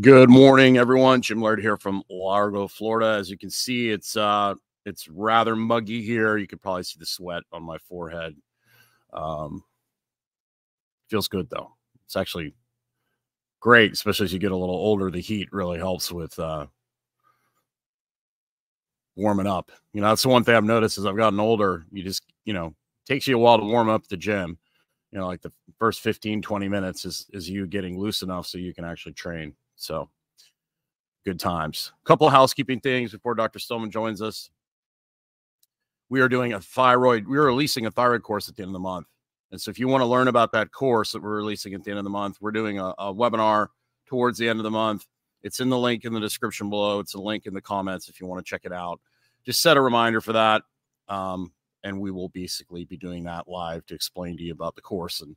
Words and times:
Good 0.00 0.28
morning, 0.28 0.76
everyone. 0.76 1.22
Jim 1.22 1.40
Laird 1.40 1.60
here 1.60 1.78
from 1.78 2.02
Largo, 2.10 2.68
Florida. 2.68 3.18
As 3.18 3.30
you 3.30 3.38
can 3.38 3.48
see, 3.48 3.88
it's 3.90 4.16
uh 4.16 4.54
it's 4.84 5.08
rather 5.08 5.56
muggy 5.56 6.02
here. 6.02 6.36
You 6.36 6.46
could 6.46 6.60
probably 6.60 6.82
see 6.82 6.98
the 7.00 7.06
sweat 7.06 7.42
on 7.52 7.62
my 7.62 7.78
forehead. 7.78 8.36
Um 9.14 9.64
feels 11.08 11.26
good 11.26 11.48
though. 11.48 11.72
It's 12.04 12.16
actually 12.16 12.54
great, 13.60 13.92
especially 13.92 14.24
as 14.24 14.32
you 14.32 14.38
get 14.38 14.52
a 14.52 14.56
little 14.56 14.74
older. 14.74 15.10
The 15.10 15.20
heat 15.20 15.48
really 15.52 15.78
helps 15.78 16.12
with 16.12 16.38
uh 16.38 16.66
warming 19.16 19.46
up. 19.46 19.72
You 19.94 20.02
know, 20.02 20.08
that's 20.10 20.22
the 20.22 20.28
one 20.28 20.44
thing 20.44 20.54
I've 20.54 20.64
noticed 20.64 20.98
as 20.98 21.06
I've 21.06 21.16
gotten 21.16 21.40
older. 21.40 21.86
You 21.90 22.04
just, 22.04 22.22
you 22.44 22.52
know, 22.52 22.74
takes 23.06 23.26
you 23.26 23.36
a 23.36 23.40
while 23.40 23.58
to 23.58 23.64
warm 23.64 23.88
up 23.88 24.06
the 24.06 24.18
gym. 24.18 24.58
You 25.12 25.18
know, 25.18 25.26
like 25.26 25.40
the 25.40 25.52
first 25.78 26.02
15, 26.02 26.42
20 26.42 26.68
minutes 26.68 27.06
is 27.06 27.26
is 27.32 27.48
you 27.48 27.66
getting 27.66 27.98
loose 27.98 28.22
enough 28.22 28.46
so 28.46 28.58
you 28.58 28.74
can 28.74 28.84
actually 28.84 29.14
train. 29.14 29.54
So 29.78 30.10
good 31.24 31.40
times. 31.40 31.92
A 32.02 32.06
couple 32.06 32.26
of 32.26 32.32
housekeeping 32.32 32.80
things 32.80 33.12
before 33.12 33.34
Dr. 33.34 33.58
Stillman 33.58 33.90
joins 33.90 34.20
us. 34.20 34.50
We 36.10 36.20
are 36.20 36.28
doing 36.28 36.52
a 36.52 36.60
thyroid, 36.60 37.26
we 37.26 37.38
are 37.38 37.46
releasing 37.46 37.86
a 37.86 37.90
thyroid 37.90 38.22
course 38.22 38.48
at 38.48 38.56
the 38.56 38.62
end 38.62 38.70
of 38.70 38.74
the 38.74 38.78
month. 38.80 39.06
And 39.50 39.60
so 39.60 39.70
if 39.70 39.78
you 39.78 39.88
want 39.88 40.02
to 40.02 40.06
learn 40.06 40.28
about 40.28 40.52
that 40.52 40.72
course 40.72 41.12
that 41.12 41.22
we're 41.22 41.36
releasing 41.36 41.74
at 41.74 41.84
the 41.84 41.90
end 41.90 41.98
of 41.98 42.04
the 42.04 42.10
month, 42.10 42.38
we're 42.40 42.50
doing 42.50 42.78
a, 42.78 42.88
a 42.98 43.14
webinar 43.14 43.68
towards 44.06 44.38
the 44.38 44.48
end 44.48 44.58
of 44.58 44.64
the 44.64 44.70
month. 44.70 45.06
It's 45.42 45.60
in 45.60 45.68
the 45.68 45.78
link 45.78 46.04
in 46.04 46.12
the 46.12 46.20
description 46.20 46.68
below. 46.68 46.98
It's 46.98 47.14
a 47.14 47.20
link 47.20 47.46
in 47.46 47.54
the 47.54 47.60
comments 47.60 48.08
if 48.08 48.20
you 48.20 48.26
want 48.26 48.44
to 48.44 48.48
check 48.48 48.62
it 48.64 48.72
out. 48.72 49.00
Just 49.44 49.62
set 49.62 49.76
a 49.76 49.80
reminder 49.80 50.20
for 50.20 50.32
that. 50.32 50.62
Um, 51.08 51.52
and 51.84 52.00
we 52.00 52.10
will 52.10 52.28
basically 52.30 52.84
be 52.84 52.96
doing 52.96 53.24
that 53.24 53.48
live 53.48 53.86
to 53.86 53.94
explain 53.94 54.36
to 54.36 54.42
you 54.42 54.52
about 54.52 54.74
the 54.74 54.82
course 54.82 55.20
and 55.20 55.36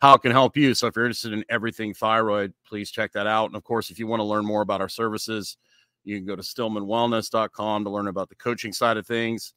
how 0.00 0.14
it 0.14 0.22
can 0.22 0.32
help 0.32 0.56
you. 0.56 0.74
So 0.74 0.86
if 0.86 0.96
you're 0.96 1.04
interested 1.04 1.32
in 1.32 1.44
everything 1.48 1.94
thyroid, 1.94 2.52
please 2.66 2.90
check 2.90 3.12
that 3.12 3.26
out. 3.26 3.46
And 3.46 3.56
of 3.56 3.64
course, 3.64 3.90
if 3.90 3.98
you 3.98 4.06
want 4.06 4.20
to 4.20 4.24
learn 4.24 4.44
more 4.44 4.62
about 4.62 4.80
our 4.80 4.88
services, 4.88 5.56
you 6.04 6.16
can 6.16 6.26
go 6.26 6.36
to 6.36 6.42
stillmanwellness.com 6.42 7.84
to 7.84 7.90
learn 7.90 8.08
about 8.08 8.28
the 8.28 8.36
coaching 8.36 8.72
side 8.72 8.96
of 8.96 9.06
things 9.06 9.52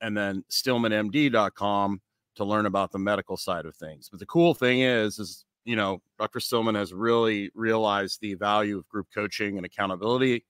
and 0.00 0.16
then 0.16 0.44
stillmanmd.com 0.50 2.00
to 2.36 2.44
learn 2.44 2.66
about 2.66 2.92
the 2.92 2.98
medical 2.98 3.36
side 3.36 3.66
of 3.66 3.74
things. 3.74 4.08
But 4.08 4.20
the 4.20 4.26
cool 4.26 4.54
thing 4.54 4.80
is 4.80 5.18
is 5.18 5.44
you 5.64 5.76
know, 5.76 6.00
Dr. 6.18 6.40
Stillman 6.40 6.74
has 6.74 6.92
really 6.92 7.50
realized 7.54 8.20
the 8.20 8.34
value 8.34 8.78
of 8.78 8.88
group 8.88 9.08
coaching 9.14 9.56
and 9.56 9.66
accountability 9.66 10.44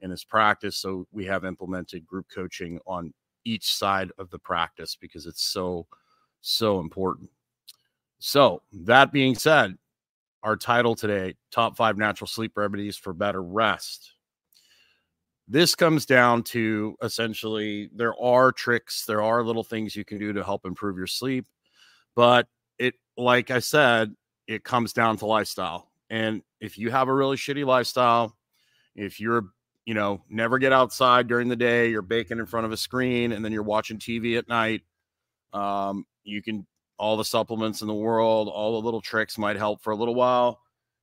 in 0.00 0.10
his 0.10 0.24
practice. 0.24 0.76
So 0.76 1.06
we 1.12 1.24
have 1.26 1.44
implemented 1.44 2.06
group 2.06 2.26
coaching 2.32 2.78
on 2.86 3.12
each 3.44 3.74
side 3.74 4.12
of 4.16 4.30
the 4.30 4.38
practice 4.38 4.96
because 4.98 5.26
it's 5.26 5.42
so 5.42 5.86
so 6.40 6.78
important. 6.78 7.30
So, 8.18 8.62
that 8.72 9.12
being 9.12 9.34
said, 9.34 9.76
our 10.44 10.56
title 10.56 10.94
today 10.94 11.34
Top 11.50 11.76
Five 11.76 11.96
Natural 11.96 12.28
Sleep 12.28 12.52
Remedies 12.56 12.96
for 12.96 13.12
Better 13.12 13.42
Rest. 13.42 14.12
This 15.48 15.74
comes 15.74 16.06
down 16.06 16.42
to 16.44 16.96
essentially 17.02 17.90
there 17.94 18.14
are 18.22 18.52
tricks, 18.52 19.04
there 19.04 19.22
are 19.22 19.42
little 19.42 19.64
things 19.64 19.96
you 19.96 20.04
can 20.04 20.18
do 20.18 20.32
to 20.32 20.44
help 20.44 20.64
improve 20.64 20.96
your 20.96 21.06
sleep, 21.06 21.46
but 22.14 22.46
it, 22.78 22.94
like 23.16 23.50
I 23.50 23.58
said, 23.58 24.14
it 24.46 24.64
comes 24.64 24.92
down 24.92 25.16
to 25.18 25.26
lifestyle. 25.26 25.90
And 26.08 26.42
if 26.60 26.78
you 26.78 26.90
have 26.90 27.08
a 27.08 27.14
really 27.14 27.36
shitty 27.36 27.66
lifestyle, 27.66 28.36
if 28.94 29.20
you're, 29.20 29.44
you 29.84 29.94
know, 29.94 30.22
never 30.30 30.58
get 30.58 30.72
outside 30.72 31.26
during 31.26 31.48
the 31.48 31.56
day, 31.56 31.90
you're 31.90 32.02
baking 32.02 32.38
in 32.38 32.46
front 32.46 32.64
of 32.64 32.72
a 32.72 32.76
screen 32.76 33.32
and 33.32 33.44
then 33.44 33.52
you're 33.52 33.62
watching 33.62 33.98
TV 33.98 34.38
at 34.38 34.48
night, 34.48 34.82
um, 35.52 36.06
you 36.22 36.42
can 36.42 36.66
all 36.98 37.16
the 37.16 37.24
supplements 37.24 37.80
in 37.82 37.88
the 37.88 37.94
world, 37.94 38.48
all 38.48 38.80
the 38.80 38.84
little 38.84 39.00
tricks 39.00 39.38
might 39.38 39.56
help 39.56 39.82
for 39.82 39.92
a 39.92 39.96
little 39.96 40.14
while, 40.14 40.60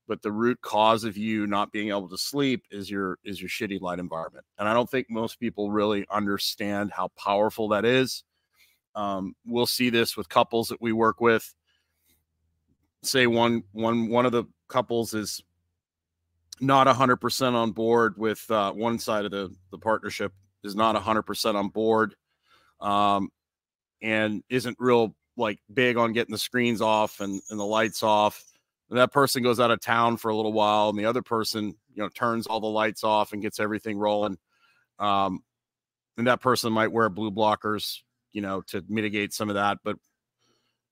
but 0.07 0.21
the 0.21 0.31
root 0.31 0.59
cause 0.61 1.03
of 1.03 1.17
you 1.17 1.47
not 1.47 1.71
being 1.71 1.89
able 1.89 2.09
to 2.09 2.17
sleep 2.17 2.63
is 2.71 2.89
your 2.89 3.19
is 3.23 3.41
your 3.41 3.49
shitty 3.49 3.79
light 3.81 3.99
environment. 3.99 4.45
And 4.57 4.67
I 4.67 4.73
don't 4.73 4.89
think 4.89 5.07
most 5.09 5.39
people 5.39 5.71
really 5.71 6.05
understand 6.11 6.91
how 6.91 7.09
powerful 7.17 7.69
that 7.69 7.85
is. 7.85 8.23
Um, 8.95 9.35
we'll 9.45 9.65
see 9.65 9.89
this 9.89 10.17
with 10.17 10.29
couples 10.29 10.69
that 10.69 10.81
we 10.81 10.91
work 10.91 11.21
with. 11.21 11.53
Say 13.03 13.27
one 13.27 13.63
one 13.71 14.09
one 14.09 14.25
of 14.25 14.31
the 14.31 14.45
couples 14.67 15.13
is 15.13 15.41
not 16.61 16.87
100% 16.87 17.53
on 17.53 17.71
board 17.71 18.13
with 18.17 18.49
uh, 18.51 18.71
one 18.71 18.99
side 18.99 19.25
of 19.25 19.31
the, 19.31 19.53
the 19.71 19.77
partnership 19.79 20.31
is 20.63 20.75
not 20.75 20.95
100% 20.95 21.55
on 21.55 21.69
board 21.69 22.15
um, 22.79 23.29
and 24.01 24.43
isn't 24.49 24.77
real 24.79 25.15
like 25.41 25.59
big 25.73 25.97
on 25.97 26.13
getting 26.13 26.31
the 26.31 26.37
screens 26.37 26.81
off 26.81 27.19
and, 27.19 27.41
and 27.49 27.59
the 27.59 27.65
lights 27.65 28.03
off. 28.03 28.43
And 28.89 28.99
that 28.99 29.11
person 29.11 29.43
goes 29.43 29.59
out 29.59 29.71
of 29.71 29.81
town 29.81 30.17
for 30.17 30.29
a 30.29 30.35
little 30.35 30.53
while, 30.53 30.89
and 30.89 30.99
the 30.99 31.05
other 31.05 31.21
person, 31.21 31.75
you 31.93 32.03
know, 32.03 32.09
turns 32.09 32.47
all 32.47 32.59
the 32.59 32.67
lights 32.67 33.03
off 33.03 33.33
and 33.33 33.41
gets 33.41 33.59
everything 33.59 33.97
rolling. 33.97 34.37
Um, 34.99 35.43
and 36.17 36.27
that 36.27 36.41
person 36.41 36.71
might 36.73 36.91
wear 36.91 37.09
blue 37.09 37.31
blockers, 37.31 37.99
you 38.31 38.41
know, 38.41 38.61
to 38.67 38.83
mitigate 38.87 39.33
some 39.33 39.49
of 39.49 39.55
that. 39.55 39.79
But 39.83 39.97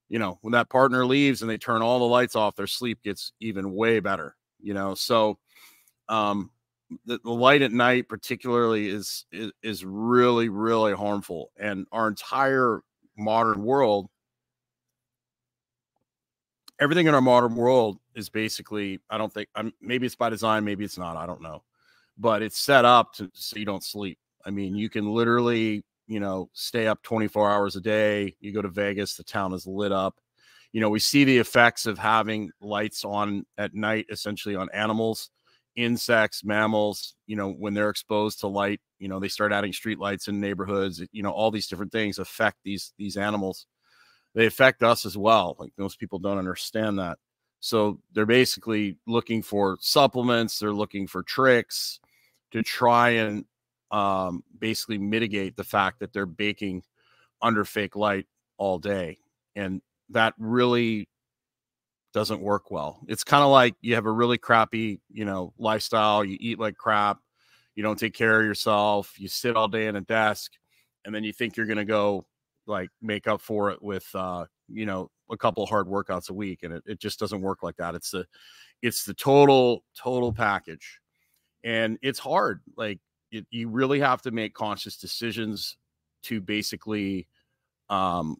you 0.09 0.17
know, 0.17 0.39
when 0.41 0.53
that 0.53 0.69
partner 0.69 1.05
leaves 1.05 1.41
and 1.41 1.49
they 1.49 1.57
turn 1.57 1.81
all 1.81 1.99
the 1.99 2.05
lights 2.05 2.35
off, 2.35 2.55
their 2.55 2.67
sleep 2.67 3.03
gets 3.03 3.31
even 3.39 3.73
way 3.73 3.99
better. 3.99 4.35
You 4.61 4.73
know, 4.73 4.95
so 4.95 5.37
um, 6.09 6.49
the, 7.05 7.19
the 7.23 7.31
light 7.31 7.61
at 7.61 7.71
night, 7.71 8.09
particularly, 8.09 8.87
is, 8.87 9.25
is 9.31 9.51
is 9.61 9.85
really 9.85 10.49
really 10.49 10.93
harmful, 10.93 11.51
and 11.57 11.85
our 11.91 12.07
entire 12.07 12.81
modern 13.17 13.63
world 13.63 14.09
everything 16.79 17.07
in 17.07 17.13
our 17.13 17.21
modern 17.21 17.55
world 17.55 17.99
is 18.15 18.29
basically 18.29 18.99
i 19.09 19.17
don't 19.17 19.33
think 19.33 19.49
I'm, 19.55 19.73
maybe 19.81 20.05
it's 20.05 20.15
by 20.15 20.29
design 20.29 20.63
maybe 20.63 20.85
it's 20.85 20.97
not 20.97 21.17
i 21.17 21.25
don't 21.25 21.41
know 21.41 21.63
but 22.19 22.41
it's 22.41 22.59
set 22.59 22.85
up 22.85 23.13
to 23.13 23.31
so 23.33 23.57
you 23.57 23.65
don't 23.65 23.83
sleep. 23.83 24.19
I 24.45 24.51
mean 24.51 24.75
you 24.75 24.89
can 24.89 25.11
literally 25.11 25.83
you 26.07 26.19
know 26.19 26.49
stay 26.53 26.87
up 26.87 27.01
24 27.03 27.49
hours 27.49 27.75
a 27.75 27.81
day 27.81 28.35
you 28.41 28.51
go 28.51 28.61
to 28.61 28.67
vegas 28.67 29.15
the 29.15 29.23
town 29.23 29.53
is 29.53 29.65
lit 29.65 29.91
up. 29.91 30.19
You 30.73 30.81
know 30.81 30.89
we 30.89 30.99
see 30.99 31.23
the 31.23 31.37
effects 31.37 31.85
of 31.85 31.97
having 31.97 32.51
lights 32.61 33.05
on 33.05 33.45
at 33.57 33.73
night 33.73 34.05
essentially 34.09 34.55
on 34.55 34.69
animals 34.73 35.31
insects 35.75 36.43
mammals 36.43 37.15
you 37.25 37.35
know 37.35 37.51
when 37.51 37.73
they're 37.73 37.89
exposed 37.89 38.39
to 38.41 38.47
light 38.47 38.81
you 38.97 39.07
know 39.07 39.19
they 39.19 39.27
start 39.29 39.53
adding 39.53 39.71
street 39.71 39.99
lights 39.99 40.27
in 40.27 40.41
neighborhoods 40.41 41.01
you 41.11 41.23
know 41.23 41.31
all 41.31 41.51
these 41.51 41.67
different 41.67 41.91
things 41.91 42.19
affect 42.19 42.57
these 42.65 42.91
these 42.97 43.15
animals 43.15 43.65
they 44.35 44.45
affect 44.45 44.83
us 44.83 45.05
as 45.05 45.17
well. 45.17 45.55
Like 45.59 45.71
most 45.77 45.99
people 45.99 46.19
don't 46.19 46.37
understand 46.37 46.99
that. 46.99 47.17
So 47.59 47.99
they're 48.13 48.25
basically 48.25 48.97
looking 49.05 49.41
for 49.41 49.77
supplements, 49.81 50.59
they're 50.59 50.71
looking 50.71 51.07
for 51.07 51.23
tricks 51.23 51.99
to 52.51 52.63
try 52.63 53.09
and 53.09 53.45
um, 53.91 54.43
basically 54.57 54.97
mitigate 54.97 55.55
the 55.57 55.63
fact 55.63 55.99
that 55.99 56.13
they're 56.13 56.25
baking 56.25 56.83
under 57.41 57.65
fake 57.65 57.95
light 57.95 58.27
all 58.57 58.77
day. 58.77 59.17
And 59.55 59.81
that 60.09 60.33
really 60.37 61.09
doesn't 62.13 62.41
work 62.41 62.71
well. 62.71 62.99
It's 63.07 63.23
kind 63.23 63.43
of 63.43 63.49
like 63.49 63.75
you 63.81 63.95
have 63.95 64.05
a 64.05 64.11
really 64.11 64.37
crappy, 64.37 65.01
you 65.11 65.25
know, 65.25 65.53
lifestyle, 65.57 66.23
you 66.23 66.37
eat 66.39 66.59
like 66.59 66.77
crap, 66.77 67.19
you 67.75 67.83
don't 67.83 67.99
take 67.99 68.13
care 68.13 68.39
of 68.39 68.45
yourself, 68.45 69.19
you 69.19 69.27
sit 69.27 69.55
all 69.55 69.67
day 69.67 69.87
in 69.87 69.95
a 69.95 70.01
desk, 70.01 70.53
and 71.05 71.13
then 71.13 71.23
you 71.23 71.31
think 71.31 71.55
you're 71.55 71.65
going 71.65 71.77
to 71.77 71.85
go 71.85 72.25
like 72.69 72.89
make 73.01 73.27
up 73.27 73.41
for 73.41 73.71
it 73.71 73.81
with 73.81 74.07
uh 74.13 74.45
you 74.69 74.85
know 74.85 75.09
a 75.31 75.37
couple 75.37 75.65
hard 75.65 75.87
workouts 75.87 76.29
a 76.29 76.33
week 76.33 76.63
and 76.63 76.73
it, 76.73 76.83
it 76.85 76.99
just 76.99 77.19
doesn't 77.19 77.41
work 77.41 77.63
like 77.63 77.75
that. 77.77 77.95
It's 77.95 78.11
the 78.11 78.25
it's 78.81 79.03
the 79.03 79.13
total 79.13 79.83
total 79.97 80.31
package. 80.31 80.99
And 81.63 81.97
it's 82.01 82.19
hard 82.19 82.61
like 82.77 82.99
it, 83.31 83.45
you 83.51 83.69
really 83.69 83.99
have 83.99 84.21
to 84.23 84.31
make 84.31 84.53
conscious 84.53 84.97
decisions 84.97 85.77
to 86.23 86.39
basically 86.39 87.27
um 87.89 88.37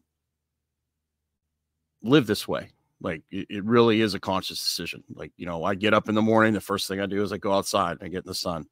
live 2.02 2.26
this 2.26 2.48
way. 2.48 2.70
Like 3.02 3.22
it, 3.30 3.46
it 3.50 3.64
really 3.64 4.00
is 4.00 4.14
a 4.14 4.20
conscious 4.20 4.62
decision. 4.62 5.04
Like 5.14 5.32
you 5.36 5.46
know 5.46 5.64
i 5.64 5.74
get 5.74 5.94
up 5.94 6.08
in 6.08 6.14
the 6.14 6.22
morning 6.22 6.54
the 6.54 6.60
first 6.60 6.88
thing 6.88 7.00
i 7.00 7.06
do 7.06 7.22
is 7.22 7.32
i 7.32 7.38
go 7.38 7.52
outside 7.52 7.98
i 8.00 8.08
get 8.08 8.24
in 8.24 8.28
the 8.28 8.34
sun 8.34 8.66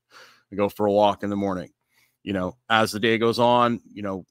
i 0.53 0.57
go 0.57 0.69
for 0.69 0.87
a 0.87 0.93
walk 0.93 1.23
in 1.23 1.31
the 1.31 1.37
morning. 1.37 1.71
You 2.23 2.33
know 2.33 2.57
as 2.69 2.93
the 2.93 3.01
day 3.01 3.19
goes 3.19 3.39
on 3.39 3.81
you 3.93 4.03
know 4.03 4.25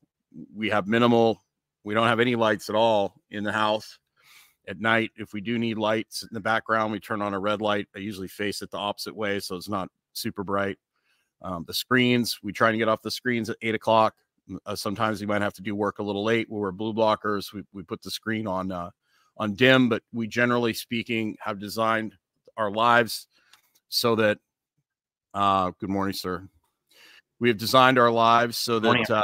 we 0.56 0.69
have 0.69 0.88
minimal 0.88 1.44
we 1.83 1.94
don't 1.94 2.07
have 2.07 2.19
any 2.19 2.35
lights 2.35 2.69
at 2.69 2.75
all 2.75 3.15
in 3.31 3.45
the 3.45 3.51
house. 3.51 3.97
At 4.68 4.81
night 4.81 5.12
if 5.15 5.31
we 5.31 5.39
do 5.39 5.57
need 5.57 5.77
lights 5.77 6.24
in 6.24 6.29
the 6.31 6.39
background 6.39 6.91
we 6.91 7.00
turn 7.00 7.21
on 7.21 7.33
a 7.33 7.39
red 7.39 7.62
light. 7.62 7.88
I 7.95 8.00
usually 8.00 8.27
face 8.27 8.62
it 8.62 8.71
the 8.71 8.77
opposite 8.77 9.15
way 9.15 9.39
so 9.39 9.56
it's 9.56 9.69
not 9.69 9.89
super 10.13 10.44
bright. 10.44 10.77
Um, 11.41 11.63
the 11.68 11.74
screens 11.74 12.39
we 12.44 12.51
try 12.51 12.71
to 12.71 12.77
get 12.77 12.89
off 12.89 13.01
the 13.01 13.12
screens 13.12 13.50
at 13.50 13.57
eight 13.62 13.75
o'clock. 13.75 14.15
Uh, 14.65 14.75
sometimes 14.75 15.19
we 15.19 15.27
might 15.27 15.41
have 15.41 15.53
to 15.53 15.62
do 15.62 15.75
work 15.75 16.00
a 16.00 16.03
little 16.03 16.24
late 16.24 16.50
where 16.50 16.62
we're 16.62 16.71
blue 16.71 16.94
blockers. 16.94 17.53
We, 17.53 17.63
we 17.73 17.83
put 17.83 18.01
the 18.01 18.12
screen 18.12 18.47
on 18.47 18.71
uh, 18.71 18.91
on 19.38 19.53
dim 19.53 19.88
but 19.88 20.03
we 20.12 20.27
generally 20.27 20.73
speaking 20.73 21.38
have 21.39 21.59
designed 21.59 22.15
our 22.57 22.71
lives 22.71 23.27
so 23.89 24.15
that 24.15 24.39
uh, 25.33 25.71
good 25.80 25.89
morning 25.89 26.13
sir. 26.13 26.47
We 27.39 27.50
have 27.50 27.57
designed 27.57 28.00
our 28.00 28.12
lives 28.12 28.57
so 28.57 28.80
that 28.80 29.09
uh, 29.12 29.21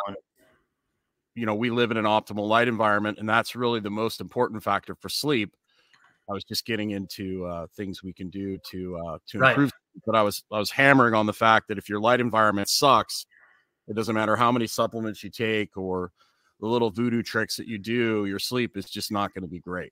you 1.35 1.45
know 1.45 1.56
we 1.56 1.69
live 1.69 1.91
in 1.91 1.97
an 1.97 2.06
optimal 2.06 2.47
light 2.47 2.68
environment 2.68 3.18
and 3.19 3.27
that's 3.27 3.56
really 3.56 3.80
the 3.80 3.89
most 3.89 4.21
important 4.21 4.63
factor 4.63 4.95
for 4.95 5.09
sleep 5.09 5.56
i 6.30 6.33
was 6.33 6.44
just 6.44 6.65
getting 6.65 6.91
into 6.91 7.45
uh, 7.45 7.68
things 7.75 8.03
we 8.03 8.13
can 8.13 8.30
do 8.30 8.57
to 8.69 8.97
uh, 8.97 9.18
to 9.27 9.39
right. 9.39 9.51
improve 9.51 9.71
but 10.06 10.15
I 10.15 10.21
was 10.21 10.44
I 10.51 10.59
was 10.59 10.71
hammering 10.71 11.13
on 11.13 11.25
the 11.25 11.33
fact 11.33 11.68
that 11.68 11.77
if 11.77 11.89
your 11.89 12.00
light 12.00 12.19
environment 12.19 12.69
sucks, 12.69 13.25
it 13.88 13.95
doesn't 13.95 14.15
matter 14.15 14.35
how 14.35 14.51
many 14.51 14.68
supplements 14.68 15.24
you 15.24 15.30
take 15.30 15.77
or 15.77 16.12
the 16.59 16.68
little 16.68 16.89
voodoo 16.89 17.21
tricks 17.21 17.57
that 17.57 17.68
you 17.68 17.77
do, 17.77 18.25
your 18.25 18.39
sleep 18.39 18.77
is 18.77 18.89
just 18.89 19.12
not 19.12 19.33
going 19.33 19.41
to 19.41 19.50
be 19.50 19.59
great. 19.59 19.91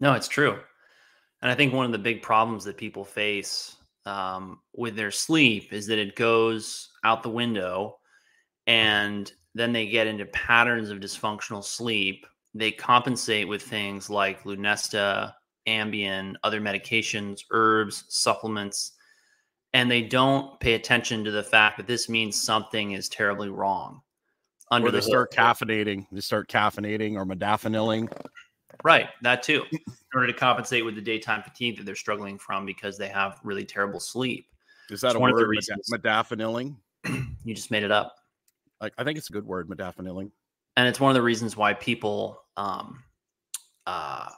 No, 0.00 0.14
it's 0.14 0.28
true. 0.28 0.58
And 1.42 1.50
I 1.50 1.54
think 1.54 1.72
one 1.72 1.86
of 1.86 1.92
the 1.92 1.98
big 1.98 2.22
problems 2.22 2.64
that 2.64 2.76
people 2.76 3.04
face 3.04 3.76
um, 4.06 4.60
with 4.74 4.96
their 4.96 5.10
sleep 5.10 5.72
is 5.72 5.86
that 5.86 5.98
it 5.98 6.16
goes 6.16 6.88
out 7.04 7.22
the 7.22 7.28
window 7.28 7.98
and 8.66 9.30
then 9.58 9.72
they 9.72 9.86
get 9.86 10.06
into 10.06 10.24
patterns 10.26 10.90
of 10.90 11.00
dysfunctional 11.00 11.64
sleep. 11.64 12.26
They 12.54 12.70
compensate 12.70 13.48
with 13.48 13.62
things 13.62 14.08
like 14.08 14.44
Lunesta, 14.44 15.34
Ambien, 15.66 16.34
other 16.42 16.60
medications, 16.60 17.40
herbs, 17.50 18.04
supplements, 18.08 18.92
and 19.74 19.90
they 19.90 20.02
don't 20.02 20.58
pay 20.60 20.74
attention 20.74 21.24
to 21.24 21.30
the 21.30 21.42
fact 21.42 21.76
that 21.76 21.86
this 21.86 22.08
means 22.08 22.40
something 22.40 22.92
is 22.92 23.08
terribly 23.08 23.50
wrong. 23.50 24.00
Under 24.70 24.88
or 24.88 24.90
they 24.90 24.98
the 24.98 25.02
start 25.02 25.32
caffeinating, 25.32 26.06
they 26.12 26.20
start 26.20 26.48
caffeinating 26.48 27.14
or 27.14 27.24
modafinilling. 27.24 28.10
Right, 28.84 29.08
that 29.22 29.42
too, 29.42 29.64
in 29.72 29.80
order 30.14 30.26
to 30.26 30.32
compensate 30.32 30.84
with 30.84 30.94
the 30.94 31.00
daytime 31.00 31.42
fatigue 31.42 31.78
that 31.78 31.86
they're 31.86 31.96
struggling 31.96 32.38
from 32.38 32.64
because 32.64 32.96
they 32.96 33.08
have 33.08 33.40
really 33.42 33.64
terrible 33.64 33.98
sleep. 33.98 34.46
Is 34.90 35.00
that 35.00 35.08
it's 35.08 35.16
a 35.16 35.18
one 35.18 35.32
word, 35.32 35.42
of 35.42 35.44
the 35.44 35.48
reasons. 35.48 35.90
modafinilling? 35.92 36.76
you 37.44 37.54
just 37.54 37.70
made 37.70 37.82
it 37.82 37.90
up. 37.90 38.14
Like 38.80 38.94
I 38.98 39.04
think 39.04 39.18
it's 39.18 39.30
a 39.30 39.32
good 39.32 39.46
word, 39.46 39.68
modafinilling. 39.68 40.30
And 40.76 40.86
it's 40.86 41.00
one 41.00 41.10
of 41.10 41.14
the 41.14 41.22
reasons 41.22 41.56
why 41.56 41.74
people 41.74 42.42
um, 42.56 43.02
uh, 43.86 44.28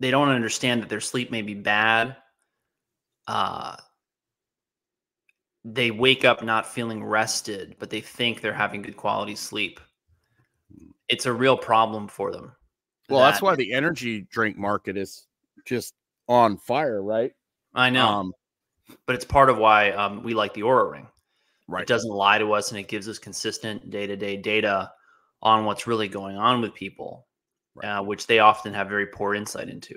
they 0.00 0.10
don't 0.10 0.28
understand 0.28 0.82
that 0.82 0.88
their 0.88 1.00
sleep 1.00 1.30
may 1.30 1.42
be 1.42 1.54
bad. 1.54 2.16
Uh, 3.26 3.76
they 5.64 5.90
wake 5.90 6.24
up 6.24 6.44
not 6.44 6.66
feeling 6.66 7.02
rested, 7.02 7.76
but 7.78 7.90
they 7.90 8.00
think 8.00 8.40
they're 8.40 8.52
having 8.52 8.82
good 8.82 8.96
quality 8.96 9.34
sleep. 9.34 9.80
It's 11.08 11.26
a 11.26 11.32
real 11.32 11.56
problem 11.56 12.08
for 12.08 12.30
them. 12.30 12.52
Well, 13.08 13.20
that, 13.20 13.30
that's 13.30 13.42
why 13.42 13.56
the 13.56 13.72
energy 13.72 14.26
drink 14.30 14.56
market 14.56 14.96
is 14.96 15.26
just 15.64 15.94
on 16.28 16.56
fire, 16.56 17.02
right? 17.02 17.32
I 17.74 17.90
know. 17.90 18.06
Um, 18.06 18.32
but 19.06 19.16
it's 19.16 19.24
part 19.24 19.50
of 19.50 19.58
why 19.58 19.90
um, 19.90 20.22
we 20.22 20.34
like 20.34 20.54
the 20.54 20.62
Oura 20.62 20.90
Ring. 20.90 21.06
Right. 21.68 21.82
It 21.82 21.88
doesn't 21.88 22.10
lie 22.10 22.38
to 22.38 22.52
us 22.52 22.70
and 22.70 22.78
it 22.78 22.88
gives 22.88 23.08
us 23.08 23.18
consistent 23.18 23.90
day 23.90 24.06
to 24.06 24.16
day 24.16 24.36
data 24.36 24.92
on 25.42 25.64
what's 25.64 25.86
really 25.86 26.08
going 26.08 26.36
on 26.36 26.60
with 26.60 26.74
people 26.74 27.26
right. 27.76 27.98
uh, 27.98 28.02
which 28.02 28.26
they 28.26 28.38
often 28.40 28.74
have 28.74 28.88
very 28.88 29.06
poor 29.06 29.34
insight 29.34 29.68
into. 29.68 29.94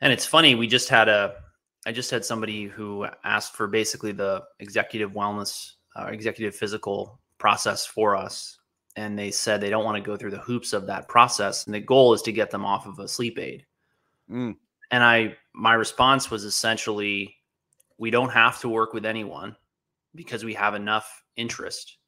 And 0.00 0.12
it's 0.12 0.26
funny, 0.26 0.54
we 0.54 0.66
just 0.66 0.88
had 0.88 1.08
a, 1.08 1.34
I 1.86 1.92
just 1.92 2.10
had 2.10 2.24
somebody 2.24 2.64
who 2.64 3.06
asked 3.24 3.54
for 3.54 3.66
basically 3.66 4.12
the 4.12 4.42
executive 4.60 5.12
wellness, 5.12 5.72
uh, 5.96 6.06
executive 6.06 6.54
physical 6.54 7.20
process 7.38 7.86
for 7.86 8.16
us. 8.16 8.58
And 8.96 9.18
they 9.18 9.30
said 9.30 9.60
they 9.60 9.70
don't 9.70 9.84
want 9.84 9.96
to 9.96 10.08
go 10.10 10.16
through 10.16 10.32
the 10.32 10.38
hoops 10.38 10.72
of 10.72 10.86
that 10.86 11.08
process. 11.08 11.66
And 11.66 11.74
the 11.74 11.80
goal 11.80 12.12
is 12.12 12.22
to 12.22 12.32
get 12.32 12.50
them 12.50 12.64
off 12.64 12.86
of 12.86 12.98
a 12.98 13.08
sleep 13.08 13.38
aid. 13.38 13.64
Mm. 14.30 14.56
And 14.90 15.02
I, 15.02 15.36
my 15.54 15.74
response 15.74 16.30
was 16.30 16.44
essentially, 16.44 17.34
we 17.98 18.10
don't 18.10 18.28
have 18.30 18.60
to 18.60 18.68
work 18.68 18.92
with 18.92 19.06
anyone 19.06 19.56
because 20.14 20.44
we 20.44 20.54
have 20.54 20.74
enough 20.74 21.22
interest. 21.36 21.98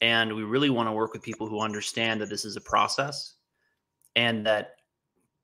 And 0.00 0.34
we 0.34 0.44
really 0.44 0.70
want 0.70 0.88
to 0.88 0.92
work 0.92 1.12
with 1.12 1.22
people 1.22 1.48
who 1.48 1.60
understand 1.60 2.20
that 2.20 2.28
this 2.28 2.44
is 2.44 2.56
a 2.56 2.60
process 2.60 3.34
and 4.16 4.46
that 4.46 4.72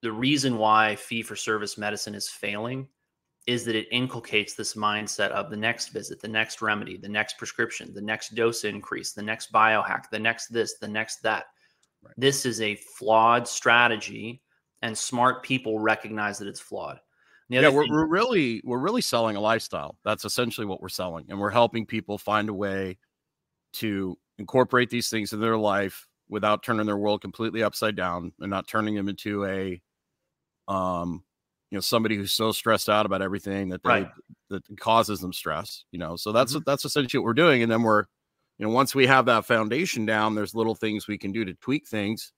the 0.03 0.13
reason 0.13 0.59
why 0.59 0.97
fee 0.97 1.23
for 1.23 1.35
service 1.35 1.79
medicine 1.79 2.15
is 2.15 2.29
failing 2.29 2.87
is 3.47 3.65
that 3.65 3.77
it 3.77 3.89
inculcates 3.91 4.55
this 4.55 4.75
mindset 4.75 5.31
of 5.31 5.51
the 5.51 5.57
next 5.57 5.89
visit, 5.89 6.21
the 6.21 6.29
next 6.29 6.63
remedy, 6.63 6.97
the 6.97 7.09
next 7.09 7.37
prescription, 7.37 7.93
the 7.93 8.01
next 8.01 8.35
dose 8.35 8.65
increase, 8.65 9.13
the 9.13 9.23
next 9.23 9.53
biohack, 9.53 10.05
the 10.11 10.19
next 10.19 10.49
this, 10.49 10.75
the 10.79 10.89
next 10.89 11.23
that. 11.23 11.47
Right. 12.03 12.15
This 12.17 12.47
is 12.47 12.61
a 12.61 12.77
flawed 12.77 13.47
strategy, 13.47 14.43
and 14.83 14.97
smart 14.97 15.43
people 15.43 15.79
recognize 15.79 16.39
that 16.39 16.49
it's 16.49 16.61
flawed. 16.61 16.99
Yeah, 17.49 17.69
we're, 17.69 17.89
we're 17.89 18.07
really 18.07 18.63
we're 18.65 18.79
really 18.79 19.03
selling 19.03 19.37
a 19.37 19.41
lifestyle. 19.41 19.97
That's 20.05 20.25
essentially 20.25 20.67
what 20.67 20.81
we're 20.81 20.89
selling, 20.89 21.27
and 21.29 21.39
we're 21.39 21.51
helping 21.51 21.85
people 21.87 22.17
find 22.17 22.49
a 22.49 22.55
way 22.55 22.99
to 23.75 24.17
incorporate 24.39 24.91
these 24.91 25.11
things 25.11 25.33
in 25.33 25.41
their 25.41 25.59
life 25.59 26.07
without 26.29 26.63
turning 26.63 26.87
their 26.87 26.97
world 26.97 27.21
completely 27.21 27.63
upside 27.63 27.97
down 27.97 28.33
and 28.41 28.51
not 28.51 28.67
turning 28.67 28.95
them 28.95 29.09
into 29.09 29.45
a 29.45 29.81
um 30.69 31.23
you 31.71 31.77
know 31.77 31.81
somebody 31.81 32.17
who's 32.17 32.33
so 32.33 32.51
stressed 32.53 32.89
out 32.89 33.07
about 33.07 33.23
everything 33.23 33.69
that 33.69 33.83
they 33.83 33.91
right. 33.91 34.09
that 34.49 34.63
causes 34.79 35.21
them 35.21 35.33
stress 35.33 35.85
you 35.93 35.99
know 35.99 36.17
so 36.17 36.33
that's 36.33 36.53
mm-hmm. 36.53 36.63
that's 36.65 36.85
essentially 36.85 37.19
what 37.19 37.27
we're 37.27 37.35
doing 37.35 37.63
and 37.63 37.71
then 37.71 37.83
we're 37.83 38.05
you 38.59 38.67
know 38.67 38.73
once 38.73 38.95
we 38.95 39.07
have 39.07 39.27
that 39.27 39.45
foundation 39.45 40.07
down 40.07 40.35
there's 40.35 40.55
little 40.55 40.75
things 40.75 41.07
we 41.07 41.19
can 41.19 41.33
do 41.33 41.45
to 41.45 41.55
tweak 41.55 41.87
things 41.87 42.33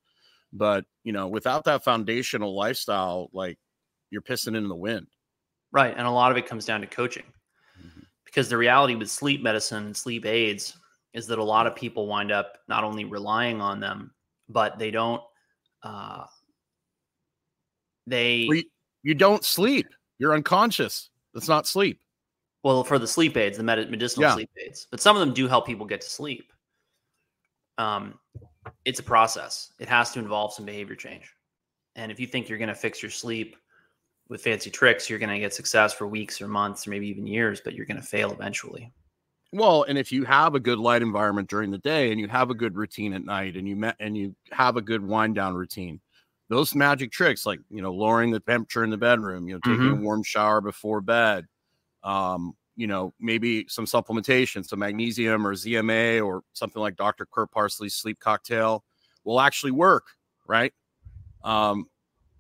but 0.53 0.85
you 1.05 1.13
know 1.13 1.29
without 1.29 1.65
that 1.65 1.85
foundational 1.85 2.57
lifestyle 2.57 3.29
like 3.33 3.59
you're 4.11 4.23
pissing 4.23 4.57
in 4.57 4.69
the 4.69 4.75
wind 4.75 5.07
right 5.73 5.95
and 5.97 6.07
a 6.07 6.11
lot 6.11 6.31
of 6.31 6.37
it 6.37 6.47
comes 6.47 6.65
down 6.65 6.81
to 6.81 6.87
coaching 6.87 7.25
mm-hmm. 7.79 8.01
because 8.25 8.49
the 8.49 8.57
reality 8.57 8.95
with 8.95 9.11
sleep 9.11 9.43
medicine 9.43 9.87
and 9.87 9.97
sleep 9.97 10.27
aids 10.27 10.77
is 11.17 11.27
that 11.27 11.39
a 11.39 11.45
lot 11.45 11.67
of 11.67 11.75
people 11.75 12.07
wind 12.07 12.31
up 12.31 12.59
not 12.69 12.85
only 12.85 13.07
relying 13.07 13.63
on 13.63 13.81
them, 13.81 14.13
but 14.51 14.79
they 14.79 14.91
don't. 14.91 15.23
Uh, 15.83 16.27
they 18.07 18.45
well, 18.47 18.59
you, 18.59 18.65
you, 19.03 19.15
don't 19.15 19.43
sleep. 19.43 19.87
You're 20.19 20.35
unconscious. 20.35 21.09
That's 21.33 21.49
not 21.49 21.67
sleep. 21.67 22.01
Well, 22.63 22.85
for 22.85 22.99
the 22.99 23.07
sleep 23.07 23.37
aids, 23.39 23.57
the 23.57 23.63
med- 23.63 23.91
medicinal 23.91 24.29
yeah. 24.29 24.35
sleep 24.35 24.51
aids, 24.63 24.87
but 24.91 25.01
some 25.01 25.17
of 25.17 25.21
them 25.21 25.33
do 25.33 25.49
help 25.49 25.67
people 25.67 25.87
get 25.87 26.03
to 26.03 26.09
sleep. 26.09 26.53
Um, 27.79 28.19
it's 28.85 29.01
a 29.01 29.03
process. 29.03 29.73
It 29.81 29.89
has 29.89 30.13
to 30.13 30.19
involve 30.19 30.53
some 30.53 30.67
behavior 30.67 30.97
change. 30.97 31.33
And 31.95 32.13
if 32.13 32.21
you 32.21 32.27
think 32.27 32.49
you're 32.49 32.59
going 32.59 32.69
to 32.69 32.75
fix 32.75 33.03
your 33.03 33.11
sleep 33.11 33.57
with 34.29 34.43
fancy 34.43 34.71
tricks, 34.71 35.09
you're 35.09 35.19
going 35.19 35.31
to 35.31 35.39
get 35.39 35.55
success 35.55 35.93
for 35.93 36.07
weeks 36.07 36.41
or 36.41 36.49
months 36.49 36.87
or 36.87 36.91
maybe 36.91 37.09
even 37.09 37.27
years, 37.27 37.61
but 37.65 37.75
you're 37.75 37.87
going 37.87 38.01
to 38.01 38.07
fail 38.07 38.33
eventually. 38.33 38.93
Well, 39.53 39.85
and 39.85 39.97
if 39.97 40.11
you 40.11 40.25
have 40.25 40.55
a 40.55 40.61
good 40.61 40.79
light 40.79 41.03
environment 41.03 41.49
during 41.49 41.71
the 41.71 41.79
day 41.79 42.11
and 42.11 42.21
you 42.21 42.29
have 42.29 42.51
a 42.51 42.55
good 42.55 42.77
routine 42.77 43.13
at 43.13 43.25
night 43.25 43.57
and 43.57 43.69
you 43.69 43.77
met 43.77 43.97
and 44.01 44.17
you 44.17 44.35
have 44.51 44.77
a 44.77 44.83
good 44.83 45.07
wind 45.07 45.37
down 45.37 45.55
routine, 45.55 46.01
those 46.49 46.75
magic 46.75 47.11
tricks 47.11 47.47
like 47.47 47.61
you 47.71 47.83
know 47.83 47.93
lowering 47.93 48.31
the 48.31 48.41
temperature 48.41 48.85
in 48.85 48.91
the 48.91 48.97
bedroom, 48.97 49.49
you 49.49 49.55
know, 49.55 49.61
taking 49.65 49.87
mm-hmm. 49.87 50.01
a 50.01 50.05
warm 50.05 50.23
shower 50.23 50.61
before 50.61 51.01
bed, 51.01 51.47
um, 52.03 52.55
you 52.77 52.87
know, 52.87 53.15
maybe 53.19 53.67
some 53.69 53.87
supplementation, 53.87 54.67
some 54.67 54.81
magnesium 54.81 55.47
or 55.47 55.55
ZMA 55.55 56.25
or 56.25 56.43
something 56.53 56.83
like 56.83 56.97
Dr. 56.97 57.27
Kirk 57.27 57.51
Parsley's 57.51 57.95
sleep 57.95 58.21
cocktail 58.21 58.85
will 59.25 59.41
actually 59.41 59.73
work, 59.73 60.05
right? 60.47 60.73
Um, 61.43 61.87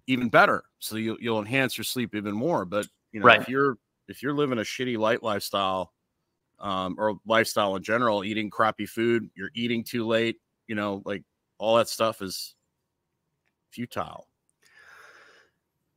even 0.07 0.29
better. 0.29 0.65
So 0.79 0.97
you, 0.97 1.17
you'll 1.21 1.39
enhance 1.39 1.77
your 1.77 1.85
sleep 1.85 2.15
even 2.15 2.35
more. 2.35 2.65
But 2.65 2.87
you 3.13 3.21
know, 3.21 3.27
right. 3.27 3.41
if 3.41 3.49
you're 3.49 3.77
if 4.09 4.23
you're 4.23 4.35
living 4.35 4.59
a 4.59 4.63
shitty 4.63 4.99
light 4.99 5.23
lifestyle 5.23 5.93
um, 6.59 6.97
or 6.99 7.17
lifestyle 7.27 7.77
in 7.77 7.83
general, 7.83 8.25
eating 8.25 8.51
crappy 8.51 8.87
food, 8.87 9.29
you're 9.35 9.51
eating 9.55 9.85
too 9.85 10.07
late, 10.07 10.37
you 10.67 10.75
know, 10.75 11.03
like 11.05 11.23
all 11.59 11.77
that 11.77 11.89
stuff 11.89 12.23
is 12.23 12.55
futile. 13.71 14.29